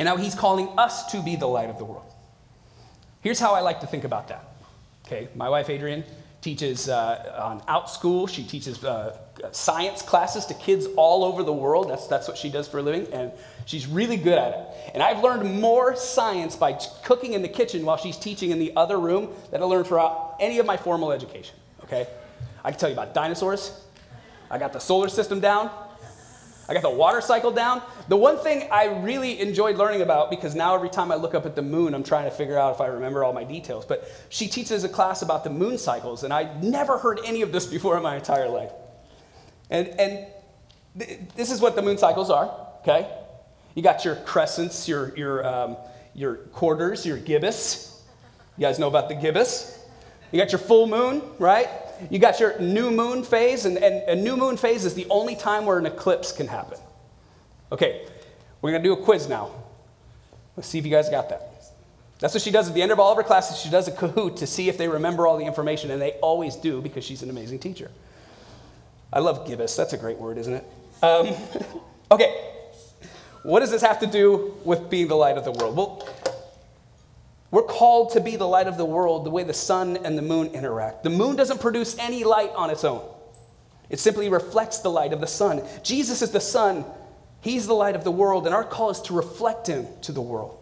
and 0.00 0.06
now 0.06 0.16
he's 0.16 0.34
calling 0.34 0.76
us 0.76 1.12
to 1.12 1.22
be 1.22 1.36
the 1.36 1.46
light 1.46 1.70
of 1.70 1.78
the 1.78 1.84
world. 1.84 2.12
Here's 3.20 3.38
how 3.38 3.54
I 3.54 3.60
like 3.60 3.78
to 3.82 3.86
think 3.86 4.02
about 4.02 4.26
that. 4.26 4.44
Okay, 5.06 5.28
my 5.36 5.48
wife 5.48 5.70
Adrienne 5.70 6.02
teaches 6.44 6.90
uh, 6.90 7.40
on 7.42 7.62
Outschool. 7.62 8.28
She 8.28 8.44
teaches 8.44 8.84
uh, 8.84 9.16
science 9.50 10.02
classes 10.02 10.44
to 10.46 10.54
kids 10.54 10.86
all 10.94 11.24
over 11.24 11.42
the 11.42 11.52
world. 11.52 11.88
That's, 11.88 12.06
that's 12.06 12.28
what 12.28 12.36
she 12.36 12.50
does 12.50 12.68
for 12.68 12.78
a 12.78 12.82
living, 12.82 13.10
and 13.14 13.32
she's 13.64 13.86
really 13.86 14.18
good 14.18 14.36
at 14.36 14.52
it. 14.52 14.92
And 14.92 15.02
I've 15.02 15.24
learned 15.24 15.58
more 15.60 15.96
science 15.96 16.54
by 16.54 16.78
cooking 17.02 17.32
in 17.32 17.40
the 17.40 17.48
kitchen 17.48 17.86
while 17.86 17.96
she's 17.96 18.18
teaching 18.18 18.50
in 18.50 18.58
the 18.58 18.76
other 18.76 18.98
room 18.98 19.30
than 19.50 19.62
I 19.62 19.64
learned 19.64 19.86
throughout 19.86 20.36
any 20.38 20.58
of 20.58 20.66
my 20.66 20.76
formal 20.76 21.12
education. 21.12 21.56
Okay, 21.84 22.06
I 22.62 22.70
can 22.70 22.78
tell 22.78 22.90
you 22.90 22.94
about 22.94 23.14
dinosaurs. 23.14 23.80
I 24.50 24.58
got 24.58 24.74
the 24.74 24.78
solar 24.78 25.08
system 25.08 25.40
down. 25.40 25.70
I 26.68 26.72
got 26.72 26.82
the 26.82 26.90
water 26.90 27.20
cycle 27.20 27.50
down. 27.50 27.82
The 28.08 28.16
one 28.16 28.38
thing 28.38 28.68
I 28.70 28.86
really 28.86 29.40
enjoyed 29.40 29.76
learning 29.76 30.00
about, 30.00 30.30
because 30.30 30.54
now 30.54 30.74
every 30.74 30.88
time 30.88 31.12
I 31.12 31.16
look 31.16 31.34
up 31.34 31.44
at 31.44 31.54
the 31.54 31.62
moon, 31.62 31.94
I'm 31.94 32.02
trying 32.02 32.24
to 32.24 32.30
figure 32.30 32.58
out 32.58 32.74
if 32.74 32.80
I 32.80 32.86
remember 32.86 33.22
all 33.22 33.32
my 33.32 33.44
details. 33.44 33.84
But 33.84 34.10
she 34.30 34.48
teaches 34.48 34.84
a 34.84 34.88
class 34.88 35.22
about 35.22 35.44
the 35.44 35.50
moon 35.50 35.76
cycles, 35.76 36.24
and 36.24 36.32
I 36.32 36.54
never 36.62 36.98
heard 36.98 37.20
any 37.24 37.42
of 37.42 37.52
this 37.52 37.66
before 37.74 37.96
in 37.96 38.02
my 38.02 38.16
entire 38.16 38.48
life. 38.48 38.72
And, 39.70 39.88
and 39.88 40.26
th- 40.98 41.20
this 41.36 41.50
is 41.50 41.60
what 41.60 41.76
the 41.76 41.82
moon 41.82 41.98
cycles 41.98 42.30
are, 42.30 42.54
okay? 42.80 43.10
You 43.74 43.82
got 43.82 44.04
your 44.04 44.16
crescents, 44.16 44.88
your, 44.88 45.14
your, 45.16 45.46
um, 45.46 45.76
your 46.14 46.36
quarters, 46.36 47.04
your 47.04 47.18
gibbous. 47.18 48.02
You 48.56 48.62
guys 48.62 48.78
know 48.78 48.88
about 48.88 49.08
the 49.08 49.16
gibbous. 49.16 49.84
You 50.32 50.38
got 50.38 50.52
your 50.52 50.60
full 50.60 50.86
moon, 50.86 51.22
right? 51.38 51.68
You 52.10 52.18
got 52.18 52.40
your 52.40 52.58
new 52.60 52.90
moon 52.90 53.22
phase, 53.22 53.64
and, 53.64 53.78
and 53.78 54.02
a 54.08 54.14
new 54.14 54.36
moon 54.36 54.56
phase 54.56 54.84
is 54.84 54.94
the 54.94 55.06
only 55.10 55.36
time 55.36 55.66
where 55.66 55.78
an 55.78 55.86
eclipse 55.86 56.32
can 56.32 56.46
happen. 56.46 56.78
Okay, 57.72 58.06
we're 58.60 58.70
going 58.70 58.82
to 58.82 58.88
do 58.88 58.92
a 58.92 59.02
quiz 59.02 59.28
now. 59.28 59.50
Let's 60.56 60.68
see 60.68 60.78
if 60.78 60.84
you 60.84 60.90
guys 60.90 61.08
got 61.08 61.28
that. 61.30 61.50
That's 62.20 62.32
what 62.32 62.42
she 62.42 62.50
does 62.50 62.68
at 62.68 62.74
the 62.74 62.82
end 62.82 62.92
of 62.92 63.00
all 63.00 63.10
of 63.10 63.16
her 63.16 63.22
classes. 63.22 63.58
She 63.58 63.68
does 63.68 63.88
a 63.88 63.92
Kahoot 63.92 64.36
to 64.36 64.46
see 64.46 64.68
if 64.68 64.78
they 64.78 64.88
remember 64.88 65.26
all 65.26 65.36
the 65.36 65.44
information, 65.44 65.90
and 65.90 66.00
they 66.00 66.12
always 66.22 66.56
do 66.56 66.80
because 66.80 67.04
she's 67.04 67.22
an 67.22 67.30
amazing 67.30 67.58
teacher. 67.58 67.90
I 69.12 69.20
love 69.20 69.46
gibbous. 69.46 69.76
That's 69.76 69.92
a 69.92 69.98
great 69.98 70.18
word, 70.18 70.38
isn't 70.38 70.54
it? 70.54 70.64
Um, 71.02 71.34
okay, 72.10 72.52
what 73.42 73.60
does 73.60 73.70
this 73.70 73.82
have 73.82 74.00
to 74.00 74.06
do 74.06 74.54
with 74.64 74.88
being 74.88 75.08
the 75.08 75.16
light 75.16 75.36
of 75.36 75.44
the 75.44 75.52
world? 75.52 75.76
Well, 75.76 76.08
we're 77.54 77.62
called 77.62 78.10
to 78.14 78.20
be 78.20 78.34
the 78.34 78.48
light 78.48 78.66
of 78.66 78.76
the 78.76 78.84
world 78.84 79.24
the 79.24 79.30
way 79.30 79.44
the 79.44 79.54
sun 79.54 79.96
and 79.98 80.18
the 80.18 80.22
moon 80.22 80.48
interact. 80.48 81.04
The 81.04 81.10
moon 81.10 81.36
doesn't 81.36 81.60
produce 81.60 81.96
any 82.00 82.24
light 82.24 82.50
on 82.56 82.68
its 82.68 82.82
own, 82.82 83.08
it 83.88 84.00
simply 84.00 84.28
reflects 84.28 84.80
the 84.80 84.90
light 84.90 85.12
of 85.12 85.20
the 85.20 85.28
sun. 85.28 85.62
Jesus 85.84 86.20
is 86.20 86.32
the 86.32 86.40
sun, 86.40 86.84
He's 87.40 87.68
the 87.68 87.74
light 87.74 87.94
of 87.94 88.02
the 88.02 88.10
world, 88.10 88.46
and 88.46 88.54
our 88.56 88.64
call 88.64 88.90
is 88.90 89.00
to 89.02 89.14
reflect 89.14 89.68
Him 89.68 89.86
to 90.02 90.10
the 90.10 90.20
world. 90.20 90.58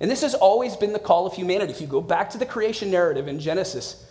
And 0.00 0.10
this 0.10 0.22
has 0.22 0.32
always 0.32 0.74
been 0.74 0.94
the 0.94 0.98
call 0.98 1.26
of 1.26 1.34
humanity. 1.34 1.70
If 1.70 1.82
you 1.82 1.86
go 1.86 2.00
back 2.00 2.30
to 2.30 2.38
the 2.38 2.46
creation 2.46 2.90
narrative 2.90 3.28
in 3.28 3.40
Genesis, 3.40 4.10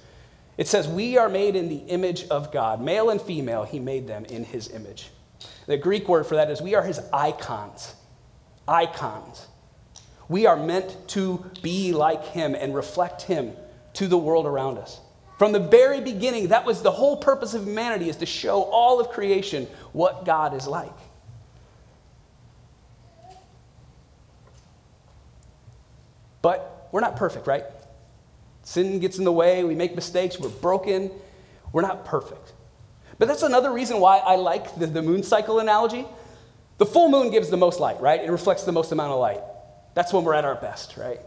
it 0.60 0.68
says, 0.68 0.88
We 0.88 1.18
are 1.18 1.28
made 1.28 1.56
in 1.56 1.70
the 1.70 1.78
image 1.78 2.28
of 2.28 2.52
God. 2.52 2.82
Male 2.82 3.10
and 3.10 3.20
female, 3.20 3.64
He 3.64 3.80
made 3.80 4.08
them 4.08 4.26
in 4.26 4.44
His 4.44 4.70
image. 4.70 5.10
The 5.66 5.78
Greek 5.78 6.08
word 6.08 6.28
for 6.28 6.36
that 6.36 6.52
is 6.52 6.62
we 6.62 6.76
are 6.76 6.84
His 6.84 7.02
icons. 7.12 7.96
Icons. 8.68 9.48
We 10.30 10.46
are 10.46 10.56
meant 10.56 10.96
to 11.10 11.44
be 11.62 11.92
like 11.92 12.24
him 12.24 12.56
and 12.56 12.74
reflect 12.74 13.24
him 13.24 13.54
to 13.94 14.08
the 14.08 14.18
world 14.18 14.46
around 14.46 14.78
us. 14.78 15.02
From 15.40 15.52
the 15.52 15.60
very 15.60 16.02
beginning, 16.02 16.50
that 16.50 16.66
was 16.66 16.82
the 16.82 16.92
whole 16.92 17.18
purpose 17.18 17.54
of 17.54 17.64
humanity 17.64 18.10
is 18.10 18.18
to 18.18 18.26
show 18.26 18.64
all 18.64 19.00
of 19.00 19.10
creation 19.10 19.68
what 19.92 20.26
God 20.26 20.54
is 20.54 20.68
like. 20.68 20.94
But 26.42 26.90
we're 26.92 27.02
not 27.02 27.16
perfect, 27.16 27.48
right? 27.48 27.64
Sin 28.64 29.00
gets 29.00 29.18
in 29.18 29.24
the 29.24 29.32
way, 29.32 29.64
we 29.64 29.76
make 29.76 29.96
mistakes, 29.96 30.40
we're 30.40 30.50
broken, 30.50 31.12
we're 31.72 31.82
not 31.82 32.06
perfect. 32.06 32.54
But 33.18 33.28
that's 33.28 33.44
another 33.44 33.72
reason 33.72 34.00
why 34.00 34.18
I 34.18 34.36
like 34.36 34.76
the, 34.76 34.88
the 34.88 35.02
moon 35.02 35.24
cycle 35.24 35.60
analogy. 35.60 36.06
The 36.78 36.86
full 36.86 37.10
moon 37.10 37.32
gives 37.32 37.50
the 37.50 37.58
most 37.58 37.80
light, 37.80 38.00
right? 38.00 38.24
It 38.24 38.32
reflects 38.32 38.64
the 38.64 38.72
most 38.72 38.92
amount 38.92 39.12
of 39.12 39.20
light. 39.20 39.42
That's 40.00 40.14
when 40.14 40.24
we're 40.24 40.34
at 40.34 40.46
our 40.46 40.56
best, 40.56 40.96
right? 40.96 41.20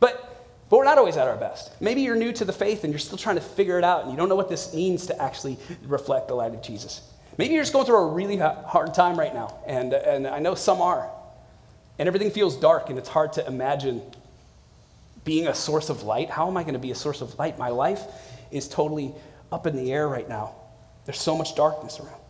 But 0.00 0.32
but 0.70 0.78
we're 0.78 0.84
not 0.84 0.96
always 0.96 1.18
at 1.18 1.28
our 1.28 1.36
best. 1.36 1.78
Maybe 1.78 2.00
you're 2.00 2.16
new 2.16 2.32
to 2.32 2.46
the 2.46 2.52
faith 2.54 2.84
and 2.84 2.90
you're 2.90 2.98
still 2.98 3.18
trying 3.18 3.36
to 3.36 3.42
figure 3.42 3.76
it 3.76 3.84
out 3.84 4.04
and 4.04 4.10
you 4.10 4.16
don't 4.16 4.30
know 4.30 4.34
what 4.34 4.48
this 4.48 4.72
means 4.72 5.08
to 5.08 5.22
actually 5.22 5.58
reflect 5.82 6.28
the 6.28 6.34
light 6.34 6.54
of 6.54 6.62
Jesus. 6.62 7.02
Maybe 7.36 7.52
you're 7.52 7.62
just 7.62 7.74
going 7.74 7.84
through 7.84 7.98
a 7.98 8.06
really 8.06 8.38
hard 8.38 8.94
time 8.94 9.18
right 9.18 9.34
now, 9.34 9.58
and, 9.66 9.92
and 9.92 10.26
I 10.26 10.38
know 10.38 10.54
some 10.54 10.80
are. 10.80 11.10
And 11.98 12.06
everything 12.06 12.30
feels 12.30 12.56
dark 12.56 12.88
and 12.88 12.98
it's 12.98 13.10
hard 13.10 13.34
to 13.34 13.46
imagine 13.46 14.00
being 15.26 15.46
a 15.48 15.54
source 15.54 15.90
of 15.90 16.02
light. 16.02 16.30
How 16.30 16.48
am 16.48 16.56
I 16.56 16.62
going 16.62 16.72
to 16.72 16.80
be 16.80 16.92
a 16.92 16.94
source 16.94 17.20
of 17.20 17.38
light? 17.38 17.58
My 17.58 17.68
life 17.68 18.00
is 18.50 18.70
totally 18.70 19.12
up 19.52 19.66
in 19.66 19.76
the 19.76 19.92
air 19.92 20.08
right 20.08 20.26
now. 20.26 20.54
There's 21.04 21.20
so 21.20 21.36
much 21.36 21.54
darkness 21.56 22.00
around. 22.00 22.21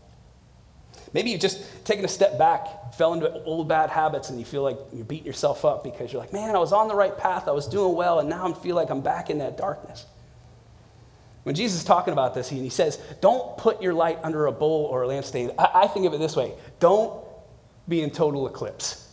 Maybe 1.13 1.31
you've 1.31 1.41
just 1.41 1.85
taken 1.85 2.05
a 2.05 2.09
step 2.09 2.39
back, 2.39 2.95
fell 2.95 3.13
into 3.13 3.43
old 3.45 3.69
bad 3.69 3.91
habits, 3.91 4.31
and 4.31 4.39
you 4.39 4.45
feel 4.45 4.63
like 4.63 4.79
you're 4.93 5.05
beating 5.05 5.27
yourself 5.27 5.65
up 5.65 5.85
because 5.85 6.13
you're 6.13 6.21
like, 6.21 6.33
man, 6.33 6.55
I 6.55 6.59
was 6.59 6.73
on 6.73 6.89
the 6.89 6.95
right 6.95 7.17
path, 7.17 7.49
I 7.49 7.53
was 7.53 7.67
doing 7.67 7.95
well, 7.95 8.19
and 8.19 8.29
now 8.29 8.49
I 8.49 8.53
feel 8.55 8.77
like 8.77 8.91
I'm 8.91 9.03
back 9.03 9.29
in 9.29 9.39
that 9.39 9.57
darkness. 9.59 10.07
When 11.43 11.55
Jesus 11.55 11.81
is 11.81 11.85
talking 11.85 12.13
about 12.13 12.35
this, 12.35 12.49
he 12.49 12.69
says, 12.69 12.99
don't 13.21 13.59
put 13.59 13.83
your 13.83 13.95
light 13.95 14.19
under 14.23 14.47
a 14.47 14.53
bowl 14.53 14.87
or 14.87 15.03
a 15.03 15.09
lampstand. 15.09 15.55
I, 15.59 15.83
I 15.83 15.87
think 15.89 16.07
of 16.07 16.15
it 16.15 16.19
this 16.19 16.37
way 16.37 16.55
don't 16.79 17.25
be 17.89 18.01
in 18.01 18.11
total 18.11 18.47
eclipse. 18.47 19.09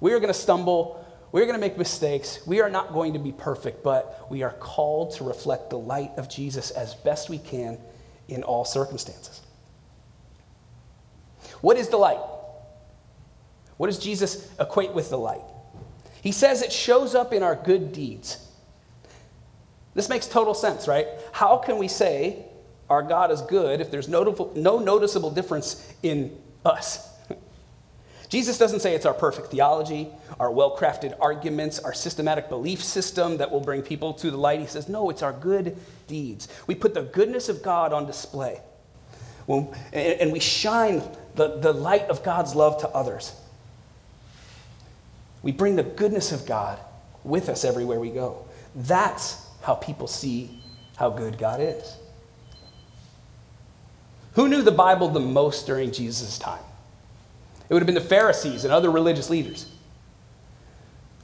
We 0.00 0.12
are 0.12 0.20
going 0.20 0.32
to 0.32 0.38
stumble. 0.38 1.04
We're 1.32 1.42
going 1.42 1.54
to 1.54 1.60
make 1.60 1.76
mistakes. 1.76 2.40
We 2.46 2.60
are 2.60 2.70
not 2.70 2.92
going 2.92 3.12
to 3.14 3.18
be 3.18 3.32
perfect, 3.32 3.82
but 3.82 4.26
we 4.30 4.42
are 4.42 4.52
called 4.52 5.16
to 5.16 5.24
reflect 5.24 5.70
the 5.70 5.78
light 5.78 6.12
of 6.16 6.28
Jesus 6.28 6.70
as 6.70 6.94
best 6.94 7.28
we 7.28 7.38
can 7.38 7.78
in 8.28 8.42
all 8.42 8.64
circumstances. 8.64 9.43
What 11.64 11.78
is 11.78 11.88
the 11.88 11.96
light? 11.96 12.20
What 13.78 13.86
does 13.86 13.98
Jesus 13.98 14.52
equate 14.60 14.92
with 14.92 15.08
the 15.08 15.16
light? 15.16 15.40
He 16.20 16.30
says 16.30 16.60
it 16.60 16.70
shows 16.70 17.14
up 17.14 17.32
in 17.32 17.42
our 17.42 17.56
good 17.56 17.90
deeds. 17.90 18.46
This 19.94 20.10
makes 20.10 20.26
total 20.26 20.52
sense, 20.52 20.86
right? 20.86 21.06
How 21.32 21.56
can 21.56 21.78
we 21.78 21.88
say 21.88 22.44
our 22.90 23.02
God 23.02 23.30
is 23.30 23.40
good 23.40 23.80
if 23.80 23.90
there's 23.90 24.08
no 24.08 24.24
noticeable 24.54 25.30
difference 25.30 25.90
in 26.02 26.36
us? 26.66 27.08
Jesus 28.28 28.58
doesn't 28.58 28.80
say 28.80 28.94
it's 28.94 29.06
our 29.06 29.14
perfect 29.14 29.50
theology, 29.50 30.10
our 30.38 30.50
well 30.50 30.76
crafted 30.76 31.16
arguments, 31.18 31.78
our 31.78 31.94
systematic 31.94 32.50
belief 32.50 32.84
system 32.84 33.38
that 33.38 33.50
will 33.50 33.60
bring 33.60 33.80
people 33.80 34.12
to 34.12 34.30
the 34.30 34.36
light. 34.36 34.60
He 34.60 34.66
says, 34.66 34.86
no, 34.86 35.08
it's 35.08 35.22
our 35.22 35.32
good 35.32 35.78
deeds. 36.08 36.46
We 36.66 36.74
put 36.74 36.92
the 36.92 37.04
goodness 37.04 37.48
of 37.48 37.62
God 37.62 37.94
on 37.94 38.04
display. 38.04 38.60
When, 39.46 39.74
and 39.94 40.30
we 40.30 40.40
shine 40.40 41.02
the, 41.34 41.58
the 41.58 41.72
light 41.72 42.08
of 42.08 42.22
God's 42.22 42.54
love 42.54 42.80
to 42.80 42.88
others. 42.88 43.34
We 45.42 45.52
bring 45.52 45.76
the 45.76 45.82
goodness 45.82 46.32
of 46.32 46.46
God 46.46 46.78
with 47.22 47.48
us 47.48 47.64
everywhere 47.64 48.00
we 48.00 48.10
go. 48.10 48.46
That's 48.74 49.46
how 49.62 49.74
people 49.74 50.06
see 50.06 50.62
how 50.96 51.10
good 51.10 51.38
God 51.38 51.60
is. 51.60 51.96
Who 54.34 54.48
knew 54.48 54.62
the 54.62 54.72
Bible 54.72 55.08
the 55.08 55.20
most 55.20 55.66
during 55.66 55.92
Jesus' 55.92 56.38
time? 56.38 56.62
It 57.68 57.72
would 57.72 57.82
have 57.82 57.86
been 57.86 57.94
the 57.94 58.00
Pharisees 58.00 58.64
and 58.64 58.72
other 58.72 58.90
religious 58.90 59.30
leaders. 59.30 59.70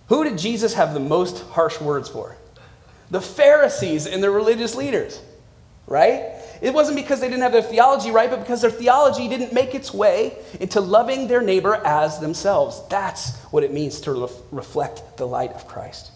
Who 0.09 0.25
did 0.25 0.39
Jesus 0.39 0.75
have 0.75 0.95
the 0.95 1.01
most 1.01 1.41
harsh 1.51 1.81
words 1.81 2.09
for? 2.09 2.37
The 3.11 3.21
Pharisees 3.21 4.07
and 4.07 4.23
the 4.23 4.31
religious 4.31 4.75
leaders, 4.75 5.21
right? 5.91 6.37
It 6.63 6.73
wasn't 6.73 6.97
because 6.97 7.21
they 7.21 7.29
didn't 7.29 7.43
have 7.43 7.53
their 7.53 7.63
theology 7.63 8.11
right, 8.11 8.31
but 8.31 8.41
because 8.41 8.63
their 8.63 8.71
theology 8.71 9.29
didn't 9.29 9.53
make 9.53 9.75
its 9.75 9.93
way 9.93 10.37
into 10.59 10.81
loving 10.81 11.27
their 11.27 11.43
neighbor 11.43 11.75
as 11.75 12.21
themselves. 12.21 12.81
That's 12.89 13.37
what 13.47 13.65
it 13.65 13.73
means 13.73 14.01
to 14.03 14.23
ref- 14.23 14.33
reflect 14.51 15.19
the 15.19 15.27
light 15.27 15.53
of 15.53 15.67
Christ. 15.67 16.13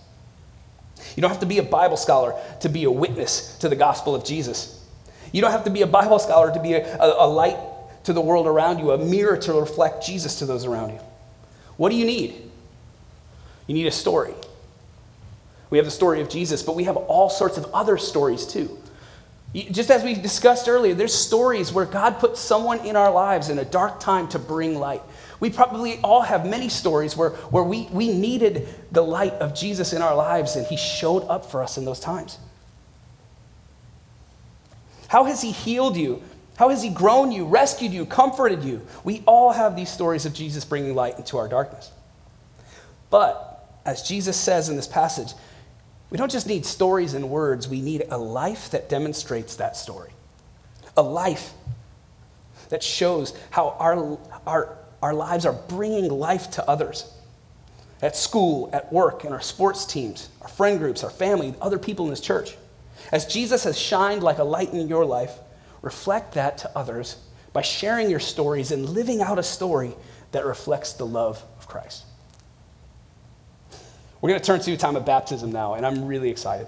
You 1.16 1.20
don't 1.20 1.30
have 1.30 1.40
to 1.40 1.46
be 1.46 1.58
a 1.58 1.62
Bible 1.62 1.96
scholar 1.96 2.34
to 2.60 2.68
be 2.68 2.84
a 2.84 2.90
witness 2.90 3.58
to 3.58 3.68
the 3.68 3.76
gospel 3.76 4.14
of 4.14 4.24
Jesus. 4.24 4.80
You 5.32 5.42
don't 5.42 5.50
have 5.50 5.64
to 5.64 5.70
be 5.70 5.82
a 5.82 5.86
Bible 5.86 6.20
scholar 6.20 6.54
to 6.54 6.60
be 6.60 6.74
a, 6.74 6.96
a, 6.98 7.26
a 7.26 7.28
light 7.28 7.58
to 8.04 8.12
the 8.12 8.20
world 8.20 8.46
around 8.46 8.78
you, 8.78 8.92
a 8.92 8.98
mirror 8.98 9.36
to 9.36 9.54
reflect 9.54 10.06
Jesus 10.06 10.38
to 10.38 10.46
those 10.46 10.64
around 10.66 10.90
you. 10.90 11.00
What 11.76 11.90
do 11.90 11.96
you 11.96 12.06
need? 12.06 12.50
You 13.66 13.74
need 13.74 13.86
a 13.86 13.92
story. 13.92 14.34
We 15.70 15.78
have 15.78 15.84
the 15.84 15.90
story 15.90 16.20
of 16.20 16.28
Jesus, 16.28 16.62
but 16.62 16.76
we 16.76 16.84
have 16.84 16.96
all 16.96 17.28
sorts 17.28 17.58
of 17.58 17.66
other 17.74 17.98
stories 17.98 18.46
too. 18.46 18.78
Just 19.54 19.90
as 19.90 20.02
we 20.02 20.14
discussed 20.14 20.68
earlier, 20.68 20.94
there's 20.94 21.14
stories 21.14 21.72
where 21.72 21.84
God 21.84 22.18
put 22.18 22.36
someone 22.36 22.84
in 22.84 22.96
our 22.96 23.12
lives 23.12 23.50
in 23.50 23.58
a 23.60 23.64
dark 23.64 24.00
time 24.00 24.26
to 24.28 24.38
bring 24.40 24.74
light. 24.74 25.02
We 25.38 25.50
probably 25.50 26.00
all 26.02 26.22
have 26.22 26.44
many 26.44 26.68
stories 26.68 27.16
where, 27.16 27.30
where 27.30 27.62
we, 27.62 27.88
we 27.92 28.12
needed 28.12 28.68
the 28.90 29.02
light 29.02 29.34
of 29.34 29.54
Jesus 29.54 29.92
in 29.92 30.02
our 30.02 30.14
lives 30.14 30.56
and 30.56 30.66
he 30.66 30.76
showed 30.76 31.20
up 31.28 31.50
for 31.50 31.62
us 31.62 31.78
in 31.78 31.84
those 31.84 32.00
times. 32.00 32.38
How 35.06 35.22
has 35.24 35.40
he 35.40 35.52
healed 35.52 35.96
you? 35.96 36.20
How 36.56 36.70
has 36.70 36.82
he 36.82 36.88
grown 36.88 37.30
you, 37.30 37.46
rescued 37.46 37.92
you, 37.92 38.06
comforted 38.06 38.64
you? 38.64 38.84
We 39.04 39.22
all 39.26 39.52
have 39.52 39.76
these 39.76 39.88
stories 39.88 40.26
of 40.26 40.34
Jesus 40.34 40.64
bringing 40.64 40.96
light 40.96 41.18
into 41.18 41.38
our 41.38 41.46
darkness. 41.48 41.92
But, 43.10 43.80
as 43.84 44.02
Jesus 44.02 44.36
says 44.36 44.68
in 44.68 44.74
this 44.74 44.88
passage, 44.88 45.34
we 46.14 46.18
don't 46.18 46.30
just 46.30 46.46
need 46.46 46.64
stories 46.64 47.14
and 47.14 47.28
words, 47.28 47.66
we 47.66 47.80
need 47.80 48.04
a 48.08 48.16
life 48.16 48.70
that 48.70 48.88
demonstrates 48.88 49.56
that 49.56 49.76
story. 49.76 50.12
A 50.96 51.02
life 51.02 51.52
that 52.68 52.84
shows 52.84 53.36
how 53.50 53.70
our, 53.80 54.16
our, 54.46 54.78
our 55.02 55.12
lives 55.12 55.44
are 55.44 55.54
bringing 55.54 56.08
life 56.08 56.52
to 56.52 56.70
others. 56.70 57.12
At 58.00 58.14
school, 58.14 58.70
at 58.72 58.92
work, 58.92 59.24
in 59.24 59.32
our 59.32 59.40
sports 59.40 59.84
teams, 59.84 60.28
our 60.40 60.46
friend 60.46 60.78
groups, 60.78 61.02
our 61.02 61.10
family, 61.10 61.52
other 61.60 61.80
people 61.80 62.04
in 62.04 62.10
this 62.10 62.20
church. 62.20 62.56
As 63.10 63.26
Jesus 63.26 63.64
has 63.64 63.76
shined 63.76 64.22
like 64.22 64.38
a 64.38 64.44
light 64.44 64.72
in 64.72 64.86
your 64.86 65.04
life, 65.04 65.32
reflect 65.82 66.34
that 66.34 66.58
to 66.58 66.78
others 66.78 67.16
by 67.52 67.62
sharing 67.62 68.08
your 68.08 68.20
stories 68.20 68.70
and 68.70 68.88
living 68.88 69.20
out 69.20 69.40
a 69.40 69.42
story 69.42 69.96
that 70.30 70.46
reflects 70.46 70.92
the 70.92 71.06
love 71.06 71.42
of 71.58 71.66
Christ. 71.66 72.04
We're 74.24 74.30
going 74.30 74.40
to 74.40 74.46
turn 74.46 74.60
to 74.60 74.72
a 74.72 74.76
time 74.78 74.96
of 74.96 75.04
baptism 75.04 75.52
now, 75.52 75.74
and 75.74 75.84
I'm 75.84 76.06
really 76.06 76.30
excited. 76.30 76.66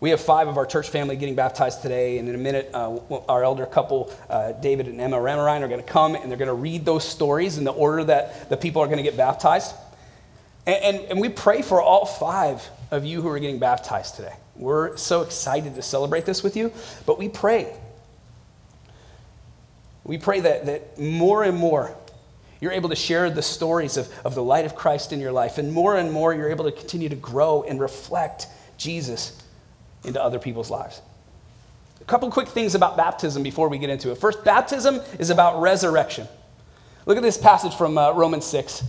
We 0.00 0.10
have 0.10 0.20
five 0.20 0.48
of 0.48 0.56
our 0.56 0.66
church 0.66 0.88
family 0.88 1.14
getting 1.14 1.36
baptized 1.36 1.82
today, 1.82 2.18
and 2.18 2.28
in 2.28 2.34
a 2.34 2.38
minute, 2.38 2.70
uh, 2.74 2.98
our 3.28 3.44
elder 3.44 3.64
couple, 3.64 4.12
uh, 4.28 4.54
David 4.54 4.88
and 4.88 5.00
Emma 5.00 5.20
Ramarine, 5.20 5.62
are 5.62 5.68
going 5.68 5.80
to 5.80 5.86
come 5.86 6.16
and 6.16 6.28
they're 6.28 6.36
going 6.36 6.48
to 6.48 6.54
read 6.54 6.84
those 6.84 7.04
stories 7.04 7.58
in 7.58 7.64
the 7.64 7.70
order 7.70 8.02
that 8.02 8.50
the 8.50 8.56
people 8.56 8.82
are 8.82 8.86
going 8.86 8.96
to 8.96 9.04
get 9.04 9.16
baptized. 9.16 9.72
And, 10.66 10.96
and, 10.96 11.10
and 11.12 11.20
we 11.20 11.28
pray 11.28 11.62
for 11.62 11.80
all 11.80 12.06
five 12.06 12.68
of 12.90 13.04
you 13.04 13.22
who 13.22 13.28
are 13.28 13.38
getting 13.38 13.60
baptized 13.60 14.16
today. 14.16 14.34
We're 14.56 14.96
so 14.96 15.22
excited 15.22 15.76
to 15.76 15.82
celebrate 15.82 16.26
this 16.26 16.42
with 16.42 16.56
you, 16.56 16.72
but 17.06 17.20
we 17.20 17.28
pray. 17.28 17.72
We 20.02 20.18
pray 20.18 20.40
that, 20.40 20.66
that 20.66 20.98
more 20.98 21.44
and 21.44 21.56
more 21.56 21.94
you're 22.60 22.72
able 22.72 22.88
to 22.88 22.96
share 22.96 23.30
the 23.30 23.42
stories 23.42 23.96
of, 23.96 24.12
of 24.24 24.34
the 24.34 24.42
light 24.42 24.64
of 24.64 24.74
Christ 24.74 25.12
in 25.12 25.20
your 25.20 25.32
life. 25.32 25.58
And 25.58 25.72
more 25.72 25.96
and 25.96 26.12
more, 26.12 26.34
you're 26.34 26.50
able 26.50 26.64
to 26.64 26.72
continue 26.72 27.08
to 27.08 27.16
grow 27.16 27.62
and 27.62 27.80
reflect 27.80 28.46
Jesus 28.76 29.40
into 30.04 30.22
other 30.22 30.38
people's 30.38 30.70
lives. 30.70 31.00
A 32.00 32.04
couple 32.04 32.30
quick 32.30 32.48
things 32.48 32.74
about 32.74 32.96
baptism 32.96 33.42
before 33.42 33.68
we 33.68 33.78
get 33.78 33.90
into 33.90 34.10
it. 34.10 34.16
First, 34.18 34.44
baptism 34.44 35.00
is 35.18 35.30
about 35.30 35.60
resurrection. 35.60 36.26
Look 37.06 37.16
at 37.16 37.22
this 37.22 37.38
passage 37.38 37.74
from 37.74 37.96
uh, 37.96 38.12
Romans 38.12 38.44
6. 38.46 38.82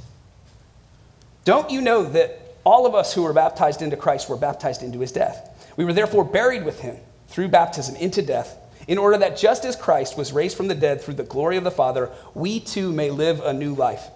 Don't 1.45 1.69
you 1.69 1.81
know 1.81 2.03
that 2.03 2.57
all 2.63 2.85
of 2.85 2.95
us 2.95 3.13
who 3.13 3.23
were 3.23 3.33
baptized 3.33 3.81
into 3.81 3.97
Christ 3.97 4.29
were 4.29 4.37
baptized 4.37 4.83
into 4.83 4.99
his 4.99 5.11
death? 5.11 5.73
We 5.77 5.85
were 5.85 5.93
therefore 5.93 6.23
buried 6.23 6.65
with 6.65 6.79
him 6.79 6.97
through 7.27 7.49
baptism 7.49 7.95
into 7.95 8.21
death 8.21 8.57
in 8.89 8.97
order 8.97 9.19
that 9.19 9.37
just 9.37 9.65
as 9.65 9.75
Christ 9.75 10.17
was 10.17 10.33
raised 10.33 10.57
from 10.57 10.67
the 10.67 10.73
dead 10.73 10.99
through 10.99 11.13
the 11.13 11.23
glory 11.23 11.57
of 11.57 11.63
the 11.63 11.69
Father, 11.69 12.09
we 12.33 12.59
too 12.59 12.91
may 12.91 13.11
live 13.11 13.39
a 13.39 13.53
new 13.53 13.75
life. 13.75 14.07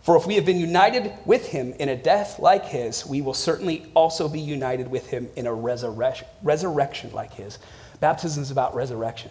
For 0.00 0.16
if 0.16 0.26
we 0.26 0.36
have 0.36 0.46
been 0.46 0.58
united 0.58 1.12
with 1.26 1.48
him 1.48 1.74
in 1.78 1.90
a 1.90 1.96
death 1.96 2.38
like 2.38 2.64
his, 2.64 3.04
we 3.04 3.20
will 3.20 3.34
certainly 3.34 3.84
also 3.92 4.30
be 4.30 4.40
united 4.40 4.90
with 4.90 5.08
him 5.08 5.28
in 5.36 5.46
a 5.46 5.52
resurrection, 5.52 6.26
resurrection 6.42 7.12
like 7.12 7.34
his. 7.34 7.58
Baptism 8.00 8.42
is 8.42 8.50
about 8.50 8.74
resurrection. 8.74 9.30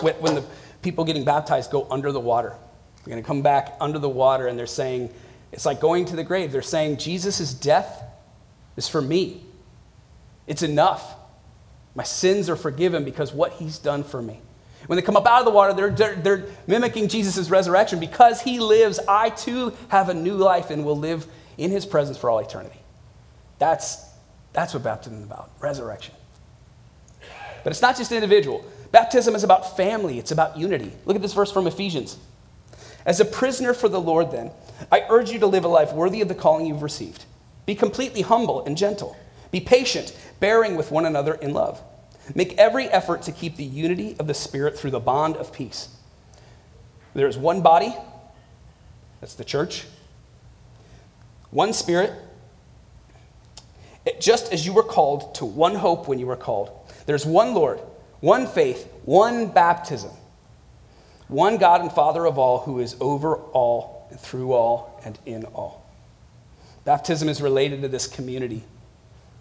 When, 0.00 0.14
when 0.16 0.34
the 0.34 0.44
people 0.82 1.06
getting 1.06 1.24
baptized 1.24 1.70
go 1.70 1.86
under 1.90 2.12
the 2.12 2.20
water, 2.20 2.54
they're 2.96 3.12
going 3.12 3.22
to 3.22 3.26
come 3.26 3.40
back 3.40 3.74
under 3.80 3.98
the 3.98 4.08
water 4.08 4.48
and 4.48 4.58
they're 4.58 4.66
saying, 4.66 5.08
it's 5.50 5.64
like 5.64 5.80
going 5.80 6.04
to 6.04 6.16
the 6.16 6.24
grave. 6.24 6.52
They're 6.52 6.60
saying, 6.60 6.98
Jesus' 6.98 7.54
death 7.54 8.02
is 8.76 8.86
for 8.86 9.00
me. 9.00 9.42
It's 10.46 10.62
enough. 10.62 11.14
My 11.94 12.04
sins 12.04 12.48
are 12.48 12.56
forgiven 12.56 13.04
because 13.04 13.32
what 13.32 13.52
he's 13.54 13.78
done 13.78 14.04
for 14.04 14.22
me. 14.22 14.40
When 14.86 14.96
they 14.96 15.02
come 15.02 15.16
up 15.16 15.26
out 15.26 15.40
of 15.40 15.44
the 15.44 15.50
water, 15.50 15.72
they're, 15.72 15.90
they're, 15.90 16.16
they're 16.16 16.46
mimicking 16.66 17.08
Jesus' 17.08 17.50
resurrection. 17.50 18.00
Because 18.00 18.40
he 18.40 18.58
lives, 18.58 18.98
I 19.06 19.30
too 19.30 19.72
have 19.88 20.08
a 20.08 20.14
new 20.14 20.34
life 20.34 20.70
and 20.70 20.84
will 20.84 20.98
live 20.98 21.26
in 21.58 21.70
his 21.70 21.84
presence 21.84 22.16
for 22.16 22.30
all 22.30 22.38
eternity. 22.38 22.80
That's, 23.58 24.04
that's 24.52 24.72
what 24.72 24.82
baptism 24.82 25.18
is 25.18 25.24
about 25.24 25.50
resurrection. 25.60 26.14
But 27.62 27.70
it's 27.72 27.82
not 27.82 27.96
just 27.96 28.10
individual. 28.10 28.64
Baptism 28.90 29.34
is 29.34 29.44
about 29.44 29.76
family, 29.76 30.18
it's 30.18 30.32
about 30.32 30.56
unity. 30.56 30.92
Look 31.04 31.14
at 31.14 31.22
this 31.22 31.34
verse 31.34 31.52
from 31.52 31.66
Ephesians. 31.66 32.18
As 33.06 33.20
a 33.20 33.24
prisoner 33.24 33.74
for 33.74 33.88
the 33.88 34.00
Lord, 34.00 34.30
then, 34.30 34.50
I 34.90 35.04
urge 35.08 35.30
you 35.30 35.38
to 35.40 35.46
live 35.46 35.64
a 35.64 35.68
life 35.68 35.92
worthy 35.92 36.20
of 36.20 36.28
the 36.28 36.34
calling 36.34 36.66
you've 36.66 36.82
received. 36.82 37.24
Be 37.66 37.74
completely 37.74 38.22
humble 38.22 38.64
and 38.64 38.76
gentle. 38.76 39.16
Be 39.50 39.60
patient, 39.60 40.16
bearing 40.38 40.76
with 40.76 40.90
one 40.90 41.06
another 41.06 41.34
in 41.34 41.52
love. 41.52 41.80
Make 42.34 42.56
every 42.58 42.86
effort 42.86 43.22
to 43.22 43.32
keep 43.32 43.56
the 43.56 43.64
unity 43.64 44.16
of 44.18 44.26
the 44.26 44.34
Spirit 44.34 44.78
through 44.78 44.92
the 44.92 45.00
bond 45.00 45.36
of 45.36 45.52
peace. 45.52 45.88
There 47.14 47.26
is 47.26 47.36
one 47.36 47.60
body, 47.60 47.94
that's 49.20 49.34
the 49.34 49.44
church, 49.44 49.86
one 51.50 51.72
Spirit, 51.72 52.12
just 54.20 54.52
as 54.52 54.64
you 54.64 54.72
were 54.72 54.82
called 54.82 55.34
to 55.36 55.44
one 55.44 55.74
hope 55.74 56.08
when 56.08 56.18
you 56.18 56.26
were 56.26 56.36
called. 56.36 56.70
There's 57.06 57.26
one 57.26 57.54
Lord, 57.54 57.80
one 58.20 58.46
faith, 58.46 58.88
one 59.04 59.48
baptism, 59.48 60.12
one 61.28 61.58
God 61.58 61.80
and 61.80 61.92
Father 61.92 62.26
of 62.26 62.38
all 62.38 62.60
who 62.60 62.80
is 62.80 62.96
over 63.00 63.36
all 63.36 64.06
and 64.10 64.20
through 64.20 64.52
all 64.52 65.00
and 65.04 65.18
in 65.26 65.44
all. 65.46 65.84
Baptism 66.84 67.28
is 67.28 67.42
related 67.42 67.82
to 67.82 67.88
this 67.88 68.06
community, 68.06 68.64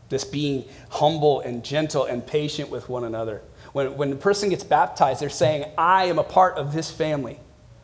this 0.09 0.23
being 0.23 0.65
humble 0.89 1.39
and 1.41 1.63
gentle 1.63 2.05
and 2.05 2.25
patient 2.25 2.69
with 2.69 2.89
one 2.89 3.03
another. 3.03 3.41
When, 3.73 3.95
when 3.97 4.11
a 4.11 4.15
person 4.15 4.49
gets 4.49 4.63
baptized, 4.63 5.21
they're 5.21 5.29
saying, 5.29 5.65
I 5.77 6.05
am 6.05 6.19
a 6.19 6.23
part 6.23 6.57
of 6.57 6.73
this 6.73 6.89
family. 6.91 7.39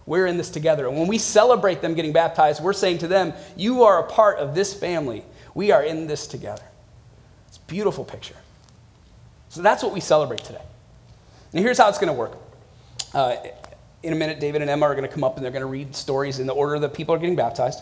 We're 0.05 0.27
in 0.27 0.38
this 0.38 0.50
together. 0.50 0.88
And 0.88 0.98
when 0.98 1.08
we 1.08 1.17
celebrate 1.17 1.82
them 1.82 1.94
getting 1.94 2.13
baptized, 2.13 2.62
we're 2.63 2.74
saying 2.74 3.00
to 3.00 3.08
them, 3.08 3.34
You 3.55 3.84
are 3.84 4.00
a 4.00 4.08
part 4.08 4.38
of 4.38 4.53
this 4.53 4.74
family. 4.74 5.24
We 5.53 5.72
are 5.72 5.84
in 5.84 6.08
this 6.08 6.27
together. 6.27 6.63
It's 7.48 7.58
a 7.58 7.62
beautiful 7.62 8.03
picture. 8.03 8.36
So 9.50 9.62
that's 9.62 9.82
what 9.82 9.94
we 9.94 10.00
celebrate 10.00 10.44
today. 10.44 10.62
And 11.53 11.63
here's 11.63 11.77
how 11.77 11.88
it's 11.89 11.98
going 11.98 12.13
to 12.13 12.13
work. 12.13 12.38
Uh, 13.13 13.38
in 14.03 14.13
a 14.13 14.15
minute, 14.15 14.39
David 14.39 14.62
and 14.62 14.70
Emma 14.70 14.86
are 14.86 14.94
going 14.94 15.08
to 15.08 15.13
come 15.13 15.24
up 15.24 15.38
and 15.38 15.44
they're 15.44 15.51
going 15.51 15.62
to 15.62 15.67
read 15.67 15.96
stories 15.96 16.39
in 16.39 16.46
the 16.46 16.53
order 16.53 16.77
that 16.79 16.94
people 16.94 17.15
are 17.15 17.17
getting 17.17 17.36
baptized. 17.36 17.82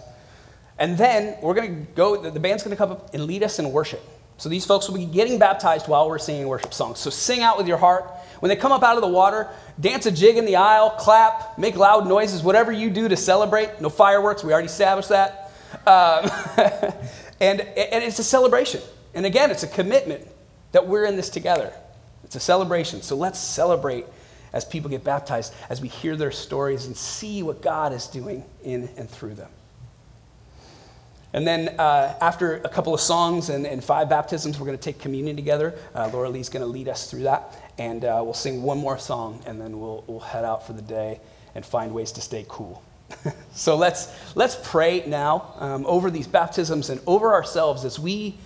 And 0.77 0.97
then 0.97 1.35
we're 1.41 1.53
going 1.53 1.85
to 1.85 1.91
go, 1.93 2.29
the 2.29 2.39
band's 2.39 2.63
going 2.63 2.75
to 2.75 2.77
come 2.77 2.91
up 2.91 3.13
and 3.13 3.25
lead 3.25 3.43
us 3.43 3.59
in 3.59 3.71
worship. 3.71 4.01
So 4.37 4.49
these 4.49 4.65
folks 4.65 4.87
will 4.87 4.97
be 4.97 5.05
getting 5.05 5.39
baptized 5.39 5.87
while 5.87 6.09
we're 6.09 6.19
singing 6.19 6.47
worship 6.47 6.73
songs. 6.73 6.99
So 6.99 7.09
sing 7.09 7.41
out 7.41 7.57
with 7.57 7.67
your 7.67 7.77
heart. 7.77 8.05
When 8.39 8.49
they 8.49 8.55
come 8.55 8.71
up 8.71 8.83
out 8.83 8.95
of 8.95 9.01
the 9.01 9.07
water, 9.07 9.47
dance 9.79 10.05
a 10.05 10.11
jig 10.11 10.37
in 10.37 10.45
the 10.45 10.57
aisle, 10.57 10.91
clap, 10.91 11.57
make 11.57 11.77
loud 11.77 12.07
noises, 12.07 12.43
whatever 12.43 12.71
you 12.71 12.89
do 12.89 13.07
to 13.07 13.15
celebrate. 13.15 13.79
No 13.79 13.89
fireworks, 13.89 14.43
we 14.43 14.51
already 14.51 14.67
established 14.67 15.09
that. 15.09 15.51
Um, 15.87 16.29
and, 17.39 17.61
and 17.61 18.03
it's 18.03 18.19
a 18.19 18.23
celebration. 18.23 18.81
And 19.13 19.25
again, 19.25 19.51
it's 19.51 19.63
a 19.63 19.67
commitment 19.67 20.27
that 20.71 20.87
we're 20.87 21.05
in 21.05 21.15
this 21.15 21.29
together. 21.29 21.71
It's 22.23 22.35
a 22.35 22.39
celebration. 22.39 23.01
So 23.01 23.15
let's 23.15 23.39
celebrate 23.39 24.05
as 24.53 24.65
people 24.65 24.89
get 24.89 25.03
baptized, 25.03 25.53
as 25.69 25.81
we 25.81 25.87
hear 25.87 26.15
their 26.15 26.31
stories 26.31 26.85
and 26.85 26.95
see 26.95 27.43
what 27.43 27.61
God 27.61 27.93
is 27.93 28.07
doing 28.07 28.45
in 28.63 28.89
and 28.97 29.09
through 29.09 29.35
them. 29.35 29.49
And 31.33 31.47
then 31.47 31.69
uh, 31.79 32.15
after 32.21 32.57
a 32.57 32.69
couple 32.69 32.93
of 32.93 33.01
songs 33.01 33.49
and, 33.49 33.65
and, 33.65 33.83
five 33.83 34.07
baptisms, 34.07 34.59
we're 34.59 34.67
going 34.67 34.77
to 34.77 34.83
take 34.83 34.99
communion 34.99 35.35
together. 35.35 35.73
Uh, 35.95 36.09
Laura 36.13 36.29
Lee's 36.29 36.47
going 36.47 36.63
to 36.63 36.71
lead 36.71 36.87
us 36.87 37.09
through 37.09 37.23
that. 37.23 37.71
And 37.79 38.05
uh, 38.05 38.21
we'll 38.23 38.35
sing 38.35 38.61
one 38.61 38.77
more 38.77 38.99
song, 38.99 39.41
and 39.47 39.59
then 39.59 39.79
we'll, 39.79 40.03
we'll 40.05 40.19
head 40.19 40.45
out 40.45 40.65
for 40.67 40.73
the 40.73 40.81
day 40.81 41.19
and 41.55 41.65
find 41.65 41.91
ways 41.91 42.11
to 42.13 42.21
stay 42.21 42.45
cool. 42.47 42.83
so 43.53 43.75
let's, 43.75 44.13
let's 44.35 44.57
pray 44.63 45.03
now 45.07 45.55
um, 45.57 45.85
over 45.87 46.11
these 46.11 46.27
baptisms 46.27 46.91
and 46.91 47.01
over 47.07 47.33
ourselves 47.33 47.83
as 47.83 47.99
we, 47.99 48.37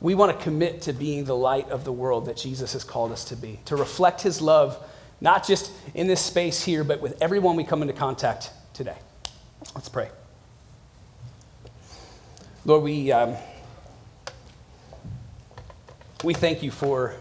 we 0.00 0.14
want 0.14 0.36
to 0.36 0.44
commit 0.44 0.82
to 0.82 0.92
being 0.92 1.24
the 1.24 1.36
light 1.36 1.68
of 1.68 1.84
the 1.84 1.92
world 1.92 2.26
that 2.26 2.36
Jesus 2.36 2.72
has 2.74 2.84
called 2.84 3.10
us 3.10 3.24
to 3.24 3.36
be, 3.36 3.58
to 3.64 3.76
reflect 3.76 4.20
his 4.20 4.40
love, 4.40 4.78
not 5.20 5.44
just 5.44 5.72
in 5.94 6.06
this 6.06 6.20
space 6.20 6.62
here, 6.62 6.84
but 6.84 7.00
with 7.00 7.20
everyone 7.20 7.56
we 7.56 7.64
come 7.64 7.82
into 7.82 7.94
contact 7.94 8.50
today. 8.72 8.96
Let's 9.74 9.88
pray. 9.88 10.10
Lord, 12.66 12.82
we, 12.82 13.10
um, 13.10 13.36
we 16.22 16.34
thank 16.34 16.62
you 16.62 16.70
for 16.70 17.14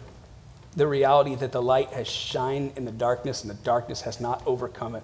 the 0.75 0.85
reality 0.85 1.35
that 1.35 1.53
the 1.53 1.61
light 1.61 1.89
has 1.89 2.09
shined 2.09 2.73
in 2.75 2.83
the 2.83 2.91
darkness 2.91 3.41
and 3.41 3.49
the 3.49 3.63
darkness 3.63 4.01
has 4.01 4.19
not 4.19 4.43
overcome 4.45 4.95
it. 4.95 5.03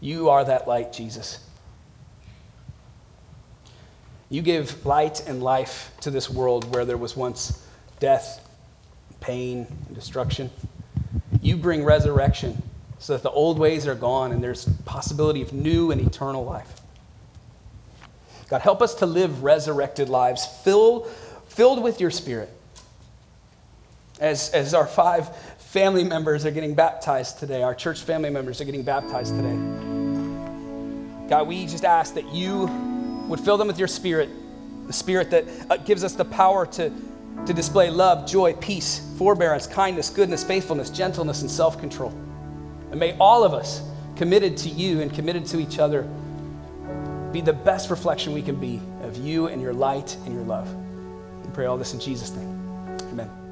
You 0.00 0.28
are 0.28 0.44
that 0.44 0.68
light, 0.68 0.92
Jesus. 0.92 1.40
You 4.30 4.42
give 4.42 4.86
light 4.86 5.26
and 5.26 5.42
life 5.42 5.90
to 6.02 6.10
this 6.10 6.30
world 6.30 6.72
where 6.72 6.84
there 6.84 6.96
was 6.96 7.16
once 7.16 7.66
death, 7.98 8.48
pain, 9.20 9.66
and 9.86 9.94
destruction. 9.94 10.50
You 11.42 11.56
bring 11.56 11.82
resurrection 11.84 12.62
so 13.00 13.14
that 13.14 13.24
the 13.24 13.30
old 13.30 13.58
ways 13.58 13.88
are 13.88 13.94
gone 13.96 14.30
and 14.30 14.42
there's 14.42 14.66
possibility 14.84 15.42
of 15.42 15.52
new 15.52 15.90
and 15.90 16.00
eternal 16.00 16.44
life. 16.44 16.80
God, 18.48 18.60
help 18.60 18.80
us 18.80 18.94
to 18.96 19.06
live 19.06 19.42
resurrected 19.42 20.08
lives 20.08 20.46
filled, 20.46 21.10
filled 21.48 21.82
with 21.82 22.00
your 22.00 22.10
spirit. 22.10 22.48
As, 24.20 24.50
as 24.50 24.72
our 24.72 24.86
five 24.86 25.34
family 25.58 26.04
members 26.04 26.46
are 26.46 26.50
getting 26.50 26.74
baptized 26.74 27.38
today, 27.38 27.62
our 27.62 27.74
church 27.74 28.00
family 28.02 28.30
members 28.30 28.60
are 28.60 28.64
getting 28.64 28.82
baptized 28.82 29.34
today. 29.36 29.56
God, 31.28 31.48
we 31.48 31.66
just 31.66 31.84
ask 31.84 32.14
that 32.14 32.32
you 32.32 32.66
would 33.28 33.40
fill 33.40 33.56
them 33.56 33.66
with 33.66 33.78
your 33.78 33.88
spirit, 33.88 34.30
the 34.86 34.92
spirit 34.92 35.30
that 35.32 35.44
uh, 35.68 35.76
gives 35.78 36.04
us 36.04 36.14
the 36.14 36.24
power 36.24 36.64
to, 36.66 36.92
to 37.46 37.52
display 37.52 37.90
love, 37.90 38.28
joy, 38.28 38.54
peace, 38.54 39.12
forbearance, 39.18 39.66
kindness, 39.66 40.08
goodness, 40.08 40.44
faithfulness, 40.44 40.88
gentleness, 40.88 41.42
and 41.42 41.50
self 41.50 41.80
control. 41.80 42.10
And 42.90 43.00
may 43.00 43.16
all 43.18 43.42
of 43.42 43.52
us, 43.52 43.82
committed 44.14 44.56
to 44.56 44.68
you 44.68 45.02
and 45.02 45.12
committed 45.12 45.44
to 45.46 45.58
each 45.58 45.78
other, 45.78 46.08
be 47.36 47.42
the 47.42 47.52
best 47.52 47.90
reflection 47.90 48.32
we 48.32 48.40
can 48.40 48.56
be 48.56 48.80
of 49.02 49.14
you 49.18 49.48
and 49.48 49.60
your 49.60 49.74
light 49.74 50.16
and 50.24 50.32
your 50.32 50.44
love. 50.44 50.74
We 51.44 51.50
pray 51.52 51.66
all 51.66 51.76
this 51.76 51.92
in 51.92 52.00
Jesus' 52.00 52.30
name. 52.30 52.96
Amen. 53.12 53.45